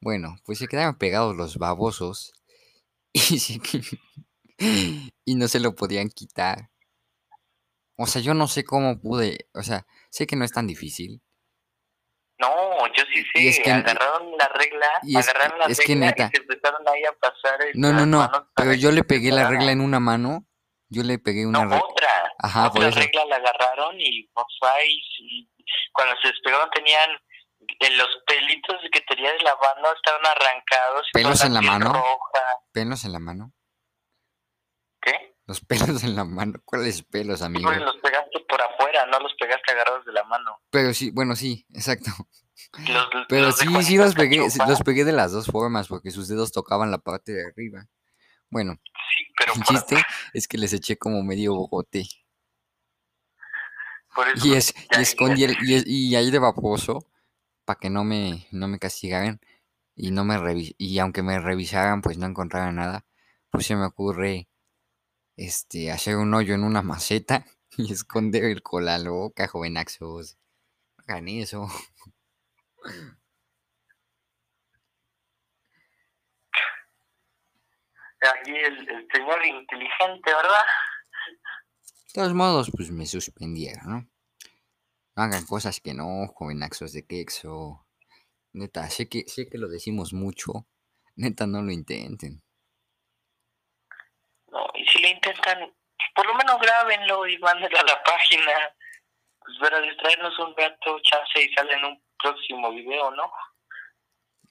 Bueno, 0.00 0.36
pues 0.44 0.58
se 0.58 0.68
quedaron 0.68 0.96
pegados 0.96 1.36
los 1.36 1.56
babosos 1.58 2.32
y, 3.12 3.38
se- 3.38 3.60
y 4.58 5.34
no 5.34 5.48
se 5.48 5.60
lo 5.60 5.74
podían 5.74 6.08
quitar. 6.08 6.70
O 7.96 8.06
sea, 8.06 8.22
yo 8.22 8.34
no 8.34 8.48
sé 8.48 8.64
cómo 8.64 9.00
pude, 9.00 9.48
o 9.54 9.62
sea, 9.62 9.86
sé 10.10 10.26
que 10.26 10.36
no 10.36 10.44
es 10.44 10.52
tan 10.52 10.66
difícil. 10.66 11.22
No, 12.38 12.48
yo 12.88 13.04
sí 13.14 13.22
sé, 13.32 13.42
Y 13.42 13.48
es 13.48 13.60
que- 13.60 13.70
agarraron 13.70 14.36
la 14.36 14.48
regla, 14.48 14.86
y 15.02 15.16
es- 15.16 15.28
agarraron 15.28 15.58
la 15.60 15.66
es 15.66 15.78
que 15.78 15.92
regla 15.92 16.06
neta- 16.06 16.30
y 16.32 16.36
se 16.36 16.42
empezaron 16.42 16.88
ahí 16.88 17.04
a 17.04 17.12
pasar 17.12 17.58
No, 17.74 17.92
las 17.92 18.06
no, 18.06 18.06
no, 18.06 18.50
pero 18.56 18.72
yo 18.74 18.88
que 18.90 18.94
le 18.96 19.04
pegué 19.04 19.30
la 19.30 19.48
regla 19.48 19.70
en 19.70 19.80
una 19.80 20.00
mano, 20.00 20.44
yo 20.88 21.02
le 21.04 21.18
pegué 21.18 21.46
una 21.46 21.60
No, 21.64 21.70
regla. 21.70 21.84
otra. 21.88 22.32
Ajá, 22.38 22.66
otra 22.68 22.90
regla 22.90 23.24
la 23.26 23.36
agarraron 23.36 24.00
y 24.00 24.28
sí, 25.16 25.48
cuando 25.92 26.16
se 26.20 26.28
despegaron 26.28 26.68
tenían 26.70 27.10
eh, 27.78 27.90
los 27.96 28.08
pelitos 28.26 28.76
que 28.92 29.00
tenía 29.02 29.30
de 29.32 29.38
la 29.38 29.54
mano 29.54 29.94
estaban 29.94 30.26
arrancados. 30.26 31.06
y 31.08 31.12
¿Pelos 31.12 31.44
en 31.44 31.54
la 31.54 31.60
mano? 31.62 31.92
Roja. 31.92 32.42
¿Pelos 32.72 33.04
en 33.04 33.12
la 33.12 33.18
mano? 33.20 33.52
Los 35.46 35.60
pelos 35.66 36.04
en 36.04 36.14
la 36.16 36.24
mano. 36.24 36.60
¿Cuáles 36.64 37.02
pelos, 37.02 37.42
amigo? 37.42 37.68
Pues 37.68 37.80
los 37.80 37.96
pegaste 37.98 38.40
por 38.48 38.60
afuera, 38.62 39.06
no 39.06 39.18
los 39.20 39.32
pegaste 39.38 39.72
agarrados 39.72 40.04
de 40.06 40.12
la 40.12 40.24
mano. 40.24 40.60
Pero 40.70 40.94
sí, 40.94 41.10
bueno, 41.10 41.36
sí, 41.36 41.66
exacto. 41.74 42.10
Los, 42.88 43.08
Pero 43.28 43.46
los 43.46 43.58
sí, 43.58 43.82
sí 43.82 43.96
los 43.96 44.14
pegué, 44.14 44.38
los 44.66 44.80
pegué 44.82 45.04
de 45.04 45.12
las 45.12 45.32
dos 45.32 45.46
formas, 45.46 45.88
porque 45.88 46.10
sus 46.10 46.28
dedos 46.28 46.52
tocaban 46.52 46.90
la 46.90 46.98
parte 46.98 47.32
de 47.32 47.46
arriba. 47.46 47.86
Bueno, 48.50 48.74
Sí, 48.84 49.24
pero 49.36 49.52
el 49.54 49.62
chiste 49.62 50.02
es 50.34 50.46
que 50.46 50.58
les 50.58 50.72
eché 50.72 50.96
como 50.96 51.22
medio 51.22 51.54
bogote. 51.54 52.06
por 54.14 54.28
eso 54.28 54.46
Y 54.46 54.54
es, 54.54 54.74
y 54.90 55.00
escondí 55.00 55.44
el, 55.44 55.56
y, 55.62 55.74
es- 55.74 55.86
y 55.86 56.14
ahí 56.16 56.30
de 56.30 56.38
vaposo, 56.38 57.06
para 57.64 57.78
que 57.78 57.88
no 57.90 58.04
me, 58.04 58.46
no 58.50 58.68
me 58.68 58.78
castigaran, 58.78 59.40
y 59.96 60.10
no 60.10 60.24
me 60.24 60.36
revi- 60.38 60.74
y 60.78 60.98
aunque 60.98 61.22
me 61.22 61.38
revisaran, 61.38 62.02
pues 62.02 62.18
no 62.18 62.26
encontraran 62.26 62.76
nada, 62.76 63.06
pues 63.50 63.66
se 63.66 63.74
me 63.76 63.86
ocurre 63.86 64.48
este 65.44 65.90
hacer 65.90 66.16
un 66.16 66.34
hoyo 66.34 66.54
en 66.54 66.64
una 66.64 66.82
maceta 66.82 67.44
y 67.76 67.92
esconder 67.92 68.44
el 68.44 68.62
cola 68.62 68.98
loca, 68.98 69.48
jovenaxos. 69.48 70.38
Hagan 70.98 71.28
eso. 71.28 71.68
aquí 78.34 78.52
el, 78.52 78.88
el 78.88 79.08
señor 79.12 79.44
inteligente, 79.44 80.30
¿verdad? 80.32 80.64
De 82.06 82.12
todos 82.14 82.34
modos, 82.34 82.70
pues 82.70 82.90
me 82.90 83.06
suspendieron, 83.06 83.88
¿no? 83.88 84.08
No 85.16 85.22
hagan 85.22 85.44
cosas 85.44 85.80
que 85.80 85.92
no, 85.94 86.26
jovenaxos 86.28 86.92
de 86.92 87.04
quexo. 87.04 87.86
Neta, 88.52 88.88
sé 88.90 89.08
que, 89.08 89.24
sé 89.26 89.48
que 89.48 89.58
lo 89.58 89.68
decimos 89.68 90.12
mucho. 90.12 90.66
Neta, 91.16 91.46
no 91.46 91.62
lo 91.62 91.72
intenten. 91.72 92.42
No, 94.52 94.66
y 94.74 94.86
si 94.86 95.00
lo 95.00 95.08
intentan, 95.08 95.74
por 96.14 96.26
lo 96.26 96.34
menos 96.34 96.60
grábenlo 96.60 97.26
y 97.26 97.38
mándenlo 97.38 97.78
a 97.78 97.84
la 97.84 98.02
página. 98.02 98.52
Pues 99.40 99.58
para 99.58 99.80
distraernos 99.80 100.38
un 100.38 100.54
rato, 100.56 101.00
chance 101.00 101.42
y 101.42 101.52
sale 101.54 101.72
en 101.72 101.84
un 101.84 102.02
próximo 102.18 102.70
video, 102.70 103.10
¿no? 103.12 103.32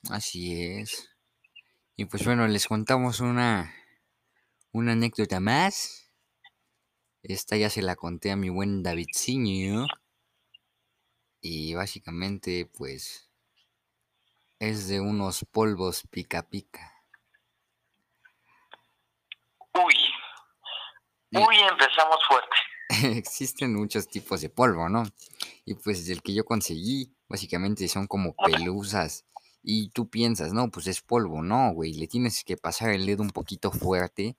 Así 0.10 0.80
es. 0.80 1.16
Y 1.96 2.06
pues 2.06 2.26
bueno, 2.26 2.48
les 2.48 2.68
contamos 2.68 3.20
una, 3.20 3.74
una 4.72 4.94
anécdota 4.94 5.40
más. 5.40 6.12
Esta 7.22 7.56
ya 7.56 7.70
se 7.70 7.84
la 7.84 7.96
conté 7.96 8.32
a 8.32 8.36
mi 8.36 8.50
buen 8.50 8.82
Davidciño. 8.82 9.86
Y 11.42 11.76
básicamente, 11.76 12.70
pues, 12.78 13.32
es 14.60 14.88
de 14.88 15.00
unos 15.00 15.46
polvos 15.52 16.04
pica 16.10 16.50
pica. 16.50 16.91
Uy, 19.74 19.96
uy, 21.34 21.56
empezamos 21.70 22.18
fuerte. 22.28 22.56
existen 23.18 23.74
muchos 23.76 24.08
tipos 24.08 24.42
de 24.42 24.50
polvo, 24.50 24.90
¿no? 24.90 25.04
Y 25.66 25.76
pues 25.76 26.08
el 26.10 26.22
que 26.22 26.34
yo 26.34 26.46
conseguí, 26.46 27.14
básicamente 27.28 27.88
son 27.88 28.08
como 28.08 28.36
pelusas. 28.36 29.26
Y 29.64 29.90
tú 29.90 30.10
piensas, 30.10 30.54
no, 30.54 30.70
pues 30.72 30.88
es 30.88 31.02
polvo, 31.02 31.42
no, 31.42 31.72
güey. 31.74 31.94
Le 31.94 32.08
tienes 32.08 32.44
que 32.44 32.58
pasar 32.58 32.90
el 32.92 33.06
dedo 33.06 33.22
un 33.22 33.30
poquito 33.30 33.72
fuerte 33.72 34.36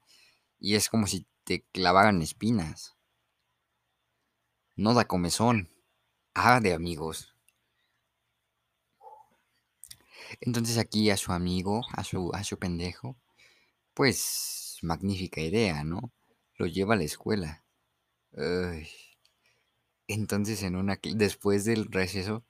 y 0.58 0.74
es 0.74 0.88
como 0.88 1.06
si 1.06 1.26
te 1.44 1.64
clavaran 1.72 2.22
espinas. 2.22 2.96
No 4.76 4.94
da 4.94 5.06
comezón. 5.06 5.68
Ah, 6.34 6.60
de 6.60 6.74
amigos. 6.74 7.36
Entonces 10.40 10.78
aquí 10.78 11.10
a 11.10 11.16
su 11.16 11.32
amigo, 11.32 11.82
a 11.92 12.04
su, 12.04 12.30
a 12.34 12.42
su 12.42 12.58
pendejo, 12.58 13.16
pues 13.94 14.61
magnífica 14.82 15.40
idea, 15.40 15.84
¿no? 15.84 16.12
Lo 16.56 16.66
lleva 16.66 16.94
a 16.94 16.96
la 16.98 17.04
escuela. 17.04 17.64
Entonces 20.06 20.62
en 20.62 20.76
una 20.76 20.98
después 21.02 21.64
del 21.64 21.90
receso, 21.90 22.44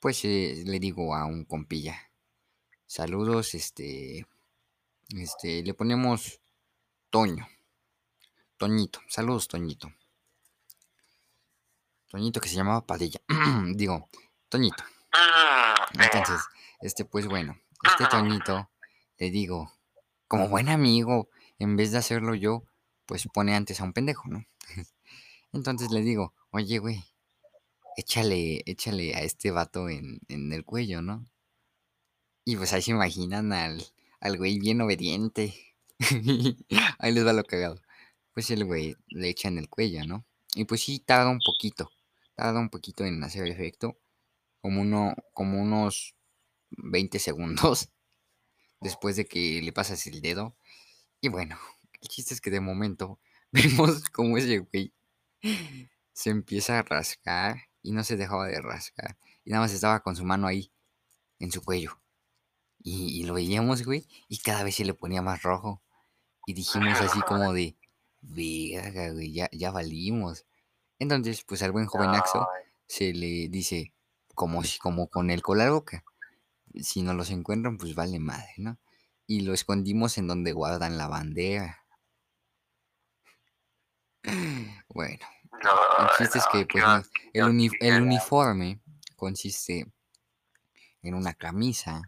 pues 0.00 0.24
eh, 0.24 0.62
le 0.66 0.80
digo 0.80 1.14
a 1.14 1.24
un 1.24 1.44
compilla, 1.44 2.10
saludos, 2.86 3.54
este, 3.54 4.26
este, 5.10 5.62
le 5.62 5.74
ponemos 5.74 6.40
Toño, 7.10 7.46
Toñito, 8.56 9.00
saludos 9.08 9.48
Toñito, 9.48 9.92
Toñito 12.08 12.40
que 12.40 12.48
se 12.48 12.56
llamaba 12.56 12.86
Padilla, 12.86 13.20
digo, 13.74 14.08
Toñito. 14.48 14.82
Eh, 14.82 16.04
Entonces, 16.04 16.40
este, 16.80 17.04
pues 17.04 17.26
bueno, 17.26 17.60
este 17.84 18.06
Toñito, 18.06 18.70
le 19.18 19.30
digo, 19.30 19.77
como 20.28 20.48
buen 20.48 20.68
amigo, 20.68 21.28
en 21.58 21.76
vez 21.76 21.92
de 21.92 21.98
hacerlo 21.98 22.34
yo, 22.34 22.64
pues 23.06 23.26
pone 23.32 23.54
antes 23.54 23.80
a 23.80 23.84
un 23.84 23.92
pendejo, 23.92 24.28
¿no? 24.28 24.44
Entonces 25.52 25.90
le 25.90 26.02
digo, 26.02 26.34
oye, 26.50 26.78
güey, 26.78 27.04
échale, 27.96 28.62
échale 28.66 29.14
a 29.14 29.22
este 29.22 29.50
vato 29.50 29.88
en, 29.88 30.20
en 30.28 30.52
el 30.52 30.64
cuello, 30.64 31.02
¿no? 31.02 31.26
Y 32.44 32.56
pues 32.56 32.72
ahí 32.72 32.82
se 32.82 32.92
imaginan 32.92 33.52
al, 33.52 33.84
al 34.20 34.38
güey 34.38 34.58
bien 34.58 34.80
obediente. 34.80 35.54
Ahí 36.98 37.12
les 37.12 37.26
va 37.26 37.32
lo 37.32 37.44
cagado. 37.44 37.82
Pues 38.32 38.50
el 38.50 38.64
güey 38.64 38.96
le 39.08 39.28
echa 39.28 39.48
en 39.48 39.58
el 39.58 39.68
cuello, 39.68 40.04
¿no? 40.06 40.24
Y 40.54 40.64
pues 40.64 40.82
sí, 40.82 40.98
tarda 41.00 41.28
un 41.30 41.40
poquito. 41.44 41.90
Tarda 42.34 42.58
un 42.60 42.70
poquito 42.70 43.04
en 43.04 43.22
hacer 43.22 43.46
efecto. 43.48 43.98
Como, 44.62 44.80
uno, 44.80 45.14
como 45.34 45.60
unos 45.60 46.14
20 46.70 47.18
segundos. 47.18 47.90
Después 48.80 49.16
de 49.16 49.26
que 49.26 49.60
le 49.62 49.72
pasas 49.72 50.06
el 50.06 50.20
dedo. 50.20 50.56
Y 51.20 51.28
bueno, 51.28 51.58
el 52.00 52.08
chiste 52.08 52.34
es 52.34 52.40
que 52.40 52.50
de 52.50 52.60
momento 52.60 53.18
vemos 53.52 54.04
como 54.10 54.38
ese 54.38 54.58
güey 54.58 54.92
se 56.12 56.30
empieza 56.30 56.78
a 56.78 56.82
rascar 56.82 57.56
y 57.82 57.92
no 57.92 58.04
se 58.04 58.16
dejaba 58.16 58.46
de 58.46 58.60
rascar. 58.60 59.16
Y 59.44 59.50
nada 59.50 59.62
más 59.62 59.72
estaba 59.72 60.00
con 60.00 60.16
su 60.16 60.24
mano 60.24 60.46
ahí, 60.46 60.72
en 61.38 61.50
su 61.52 61.62
cuello. 61.62 62.00
Y, 62.80 63.20
y 63.20 63.24
lo 63.24 63.34
veíamos, 63.34 63.84
güey, 63.84 64.06
y 64.28 64.38
cada 64.38 64.62
vez 64.62 64.76
se 64.76 64.84
le 64.84 64.94
ponía 64.94 65.22
más 65.22 65.42
rojo. 65.42 65.82
Y 66.46 66.54
dijimos 66.54 67.00
así 67.00 67.20
como 67.22 67.52
de, 67.52 67.76
verga, 68.22 69.10
güey, 69.12 69.32
ya, 69.32 69.48
ya 69.52 69.70
valimos. 69.70 70.46
Entonces, 70.98 71.44
pues 71.44 71.62
al 71.62 71.72
buen 71.72 71.86
jovenaxo 71.86 72.40
Ay, 72.40 72.64
se 72.86 73.12
le 73.12 73.48
dice, 73.48 73.92
como, 74.34 74.62
como 74.80 75.08
con 75.08 75.30
el 75.30 75.42
cola 75.42 75.70
boca. 75.70 76.04
Si 76.74 77.02
no 77.02 77.14
los 77.14 77.30
encuentran, 77.30 77.76
pues 77.78 77.94
vale 77.94 78.18
madre, 78.18 78.52
¿no? 78.58 78.78
Y 79.26 79.42
lo 79.42 79.52
escondimos 79.54 80.18
en 80.18 80.26
donde 80.28 80.52
guardan 80.52 80.96
la 80.98 81.08
bandera. 81.08 81.84
Bueno, 84.88 85.26
no, 85.64 85.70
el 86.04 86.08
chiste 86.18 86.38
es 86.38 86.44
que, 86.52 86.66
pues, 86.66 86.84
no- 86.84 87.02
el, 87.32 87.44
uni- 87.44 87.70
el 87.80 88.02
uniforme 88.02 88.80
consiste 89.16 89.86
en 91.02 91.14
una 91.14 91.34
camisa 91.34 92.02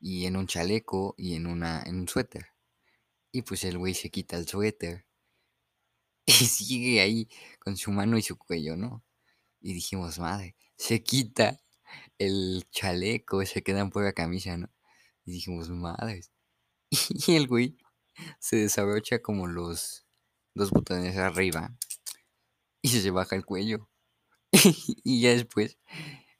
y 0.00 0.26
en 0.26 0.36
un 0.36 0.48
chaleco 0.48 1.14
y 1.16 1.34
en, 1.36 1.46
una, 1.46 1.82
en 1.84 2.00
un 2.00 2.08
suéter. 2.08 2.46
Y 3.32 3.42
pues 3.42 3.64
el 3.64 3.78
güey 3.78 3.94
se 3.94 4.10
quita 4.10 4.36
el 4.36 4.48
suéter 4.48 5.06
y 6.26 6.32
sigue 6.32 7.00
ahí 7.00 7.28
con 7.58 7.76
su 7.76 7.90
mano 7.90 8.18
y 8.18 8.22
su 8.22 8.36
cuello, 8.38 8.76
¿no? 8.76 9.04
Y 9.60 9.74
dijimos, 9.74 10.18
madre, 10.18 10.56
se 10.76 11.02
quita 11.02 11.60
el 12.18 12.66
chaleco, 12.70 13.44
se 13.46 13.62
queda 13.62 13.80
en 13.80 13.90
pura 13.90 14.12
camisa, 14.12 14.56
¿no? 14.56 14.70
Y 15.24 15.32
dijimos, 15.32 15.70
madre. 15.70 16.22
Y 17.28 17.36
el 17.36 17.48
güey 17.48 17.76
se 18.40 18.56
desabrocha 18.56 19.22
como 19.22 19.46
los 19.48 20.06
dos 20.54 20.70
botones 20.70 21.16
arriba 21.18 21.76
y 22.82 22.88
se 22.88 23.10
baja 23.10 23.36
el 23.36 23.44
cuello. 23.44 23.88
y 25.04 25.22
ya 25.22 25.30
después, 25.30 25.78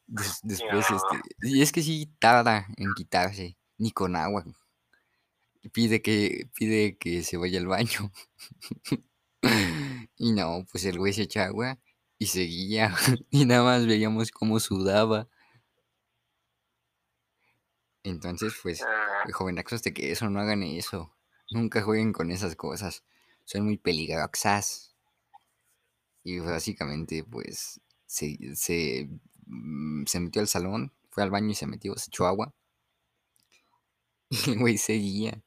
des- 0.06 0.40
después, 0.42 0.86
este, 0.90 1.20
y 1.42 1.62
es 1.62 1.72
que 1.72 1.82
sí 1.82 2.12
tarda 2.20 2.68
en 2.76 2.94
quitarse, 2.94 3.58
ni 3.78 3.92
con 3.92 4.16
agua. 4.16 4.44
Pide 5.72 6.02
que, 6.02 6.48
pide 6.54 6.96
que 6.98 7.22
se 7.22 7.36
vaya 7.36 7.58
al 7.60 7.66
baño. 7.66 8.12
y 10.16 10.32
no, 10.32 10.66
pues 10.70 10.84
el 10.84 10.98
güey 10.98 11.12
se 11.12 11.22
echa 11.22 11.44
agua 11.46 11.78
y 12.18 12.26
seguía. 12.26 12.94
y 13.30 13.44
nada 13.44 13.62
más 13.64 13.86
veíamos 13.86 14.30
cómo 14.30 14.60
sudaba. 14.60 15.28
Entonces, 18.04 18.54
pues, 18.62 18.82
Ah, 18.82 19.24
jovenaxos 19.32 19.82
de 19.82 19.92
que 19.92 20.10
eso, 20.12 20.28
no 20.30 20.40
hagan 20.40 20.62
eso. 20.62 21.14
Nunca 21.50 21.82
jueguen 21.82 22.12
con 22.12 22.30
esas 22.30 22.56
cosas. 22.56 23.04
Son 23.44 23.64
muy 23.64 23.78
peligrosas. 23.78 24.94
Y 26.24 26.38
básicamente, 26.40 27.24
pues, 27.24 27.80
se, 28.06 28.36
se, 28.54 29.08
mm, 29.46 30.04
se 30.06 30.20
metió 30.20 30.40
al 30.42 30.48
salón, 30.48 30.92
fue 31.10 31.22
al 31.22 31.30
baño 31.30 31.50
y 31.50 31.54
se 31.54 31.66
metió, 31.66 31.94
se 31.96 32.10
echó 32.10 32.26
agua. 32.26 32.54
Y 34.46 34.50
el 34.50 34.58
güey 34.58 34.76
seguía. 34.76 35.42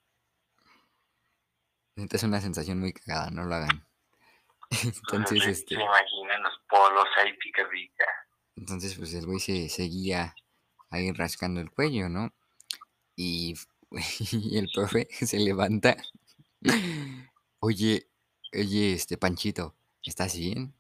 Neta, 1.96 2.16
es 2.16 2.24
una 2.24 2.42
sensación 2.42 2.80
muy 2.80 2.94
cagada, 2.94 3.30
no 3.30 3.44
lo 3.44 3.54
hagan. 3.56 3.86
pues, 4.70 4.86
Entonces, 5.04 5.46
este, 5.46 5.76
se 5.76 5.82
imaginan 5.82 6.42
los 6.42 6.54
polos 6.68 7.08
ahí 7.18 7.32
pica 7.38 7.70
pica. 7.70 8.06
entonces, 8.56 8.96
pues 8.96 9.14
el 9.14 9.26
güey 9.28 9.40
se 9.40 9.70
seguía 9.70 10.34
ahí 10.90 11.12
rascando 11.12 11.62
el 11.62 11.70
cuello, 11.70 12.10
¿no? 12.10 12.34
Y, 13.16 13.56
y 14.32 14.58
el 14.58 14.70
profe 14.74 15.08
se 15.26 15.40
levanta. 15.40 15.98
Oye, 17.60 18.08
oye, 18.54 18.94
este 18.94 19.18
Panchito, 19.18 19.76
¿estás 20.04 20.38
bien? 20.38 20.74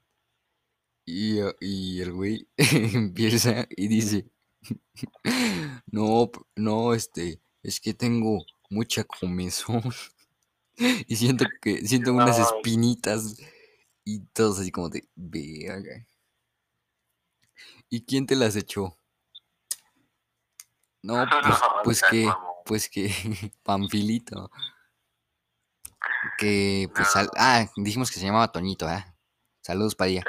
Y, 1.06 1.39
y 1.60 2.02
el 2.02 2.13
güey 2.13 2.48
empieza 2.58 3.67
y 3.70 3.88
dice, 3.88 4.30
no, 5.91 6.32
no, 6.56 6.94
este, 6.94 7.41
es 7.63 7.80
que 7.80 7.94
tengo 7.94 8.46
mucha 8.70 9.04
comezón 9.04 9.84
y 11.08 11.15
siento 11.15 11.46
que, 11.62 11.86
siento 11.86 12.13
unas 12.13 12.39
espinitas 12.39 13.38
y 14.04 14.20
todos 14.34 14.60
así 14.60 14.72
como 14.72 14.89
de, 14.89 15.08
verga. 15.15 16.08
¿Y 17.89 18.02
quién 18.02 18.26
te 18.26 18.36
las 18.36 18.56
echó? 18.56 18.98
No, 21.03 21.25
pues, 21.43 21.61
No, 21.61 21.81
pues 21.83 21.97
seas 21.99 22.11
que, 22.11 22.31
pues 22.65 22.89
que, 22.89 23.11
Pamfilito. 23.63 24.51
Que, 26.37 26.89
pues, 26.95 27.09
ah, 27.37 27.65
dijimos 27.75 28.11
que 28.11 28.19
se 28.19 28.25
llamaba 28.25 28.51
Toñito, 28.51 28.87
¿ah? 28.87 29.15
Saludos, 29.61 29.95
Padilla. 29.95 30.23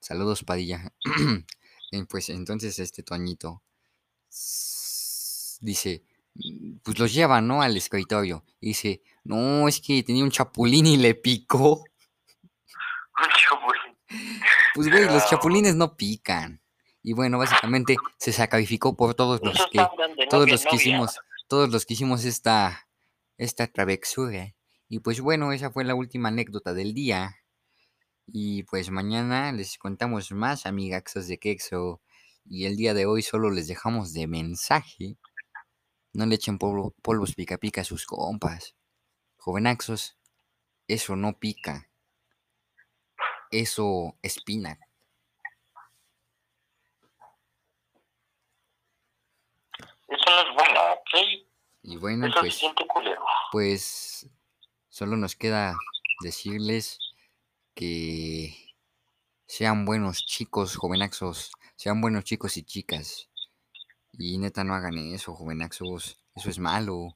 Saludos, 0.00 0.44
Padilla. 0.44 0.92
Eh, 1.92 2.04
pues 2.04 2.30
entonces 2.30 2.80
este 2.80 3.04
Toñito 3.04 3.62
dice, 5.60 6.02
mm, 6.34 6.78
pues 6.82 6.98
los 6.98 7.14
lleva, 7.14 7.40
¿no? 7.40 7.62
Al 7.62 7.76
escritorio. 7.76 8.44
Y 8.60 8.68
dice, 8.68 9.02
no, 9.22 9.68
es 9.68 9.80
que 9.80 10.02
tenía 10.02 10.24
un 10.24 10.32
chapulín 10.32 10.86
y 10.86 10.96
le 10.96 11.14
picó. 11.14 11.84
Un 13.18 13.28
chapulín. 13.38 14.42
Pues, 14.74 14.90
güey, 14.90 15.04
los 15.04 15.28
chapulines 15.30 15.76
no 15.76 15.96
pican. 15.96 16.60
Y 17.08 17.12
bueno, 17.12 17.38
básicamente 17.38 17.94
se 18.18 18.32
sacrificó 18.32 18.96
por 18.96 19.14
todos 19.14 19.40
los 19.40 19.54
Esos 19.54 19.70
que, 19.70 19.78
todos 20.28 20.50
los 20.50 20.64
que 20.64 20.74
hicimos, 20.74 21.20
todos 21.46 21.70
los 21.70 21.86
que 21.86 21.94
hicimos 21.94 22.24
esta, 22.24 22.88
esta 23.38 23.68
travesura. 23.68 24.56
Y 24.88 24.98
pues 24.98 25.20
bueno, 25.20 25.52
esa 25.52 25.70
fue 25.70 25.84
la 25.84 25.94
última 25.94 26.30
anécdota 26.30 26.74
del 26.74 26.94
día. 26.94 27.36
Y 28.26 28.64
pues 28.64 28.90
mañana 28.90 29.52
les 29.52 29.78
contamos 29.78 30.32
más, 30.32 30.66
amigaxos 30.66 31.28
de 31.28 31.38
Quexo. 31.38 32.02
Y 32.44 32.66
el 32.66 32.76
día 32.76 32.92
de 32.92 33.06
hoy 33.06 33.22
solo 33.22 33.50
les 33.52 33.68
dejamos 33.68 34.12
de 34.12 34.26
mensaje. 34.26 35.16
No 36.12 36.26
le 36.26 36.34
echen 36.34 36.58
polvo- 36.58 36.92
polvos 37.02 37.36
pica 37.36 37.56
pica 37.56 37.82
a 37.82 37.84
sus 37.84 38.04
compas. 38.04 38.74
Jovenaxos, 39.36 40.18
eso 40.88 41.14
no 41.14 41.38
pica. 41.38 41.88
Eso 43.52 44.18
espina. 44.22 44.80
Eso 50.08 50.24
no 50.30 50.40
es 50.40 50.54
bueno, 50.54 50.80
¿ok? 50.92 51.46
Y 51.82 51.96
bueno, 51.96 52.26
Eso 52.26 52.40
pues, 52.40 52.60
pues 53.52 54.30
solo 54.88 55.16
nos 55.16 55.36
queda 55.36 55.76
decirles 56.20 56.98
que 57.74 58.74
sean 59.46 59.84
buenos 59.84 60.24
chicos, 60.24 60.76
jovenaxos. 60.76 61.52
Sean 61.76 62.00
buenos 62.00 62.24
chicos 62.24 62.56
y 62.56 62.64
chicas. 62.64 63.28
Y 64.12 64.38
neta, 64.38 64.64
no 64.64 64.74
hagan 64.74 64.98
eso, 64.98 65.34
jovenaxos. 65.34 66.18
Eso 66.34 66.50
es 66.50 66.58
malo. 66.58 67.14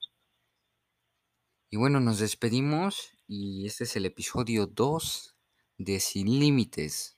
Y 1.70 1.76
bueno, 1.76 1.98
nos 2.00 2.18
despedimos. 2.18 3.12
Y 3.26 3.66
este 3.66 3.84
es 3.84 3.96
el 3.96 4.06
episodio 4.06 4.66
2 4.66 5.36
de 5.78 5.98
Sin 6.00 6.38
Límites. 6.38 7.16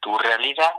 Tu 0.00 0.16
realidad 0.18 0.72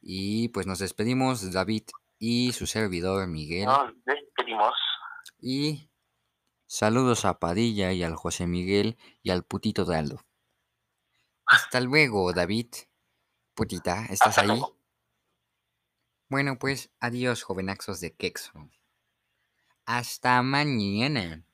Y 0.00 0.48
pues 0.48 0.66
nos 0.66 0.78
despedimos, 0.78 1.52
David 1.52 1.84
y 2.18 2.52
su 2.52 2.66
servidor 2.66 3.26
Miguel. 3.26 3.66
nos 3.66 3.92
despedimos. 4.04 4.74
Y 5.38 5.90
saludos 6.66 7.24
a 7.24 7.38
Padilla 7.38 7.92
y 7.92 8.02
al 8.02 8.16
José 8.16 8.46
Miguel 8.46 8.96
y 9.22 9.30
al 9.30 9.44
putito 9.44 9.84
de 9.84 9.96
Aldo. 9.96 10.20
Hasta 11.46 11.80
luego, 11.80 12.32
David. 12.32 12.66
Putita, 13.54 14.06
¿estás 14.10 14.38
Hasta 14.38 14.40
ahí? 14.42 14.48
luego. 14.48 14.76
Bueno, 16.28 16.58
pues 16.58 16.90
adiós, 16.98 17.42
jovenaxos 17.42 18.00
de 18.00 18.14
Quexo. 18.14 18.68
Hasta 19.86 20.42
mañana. 20.42 21.45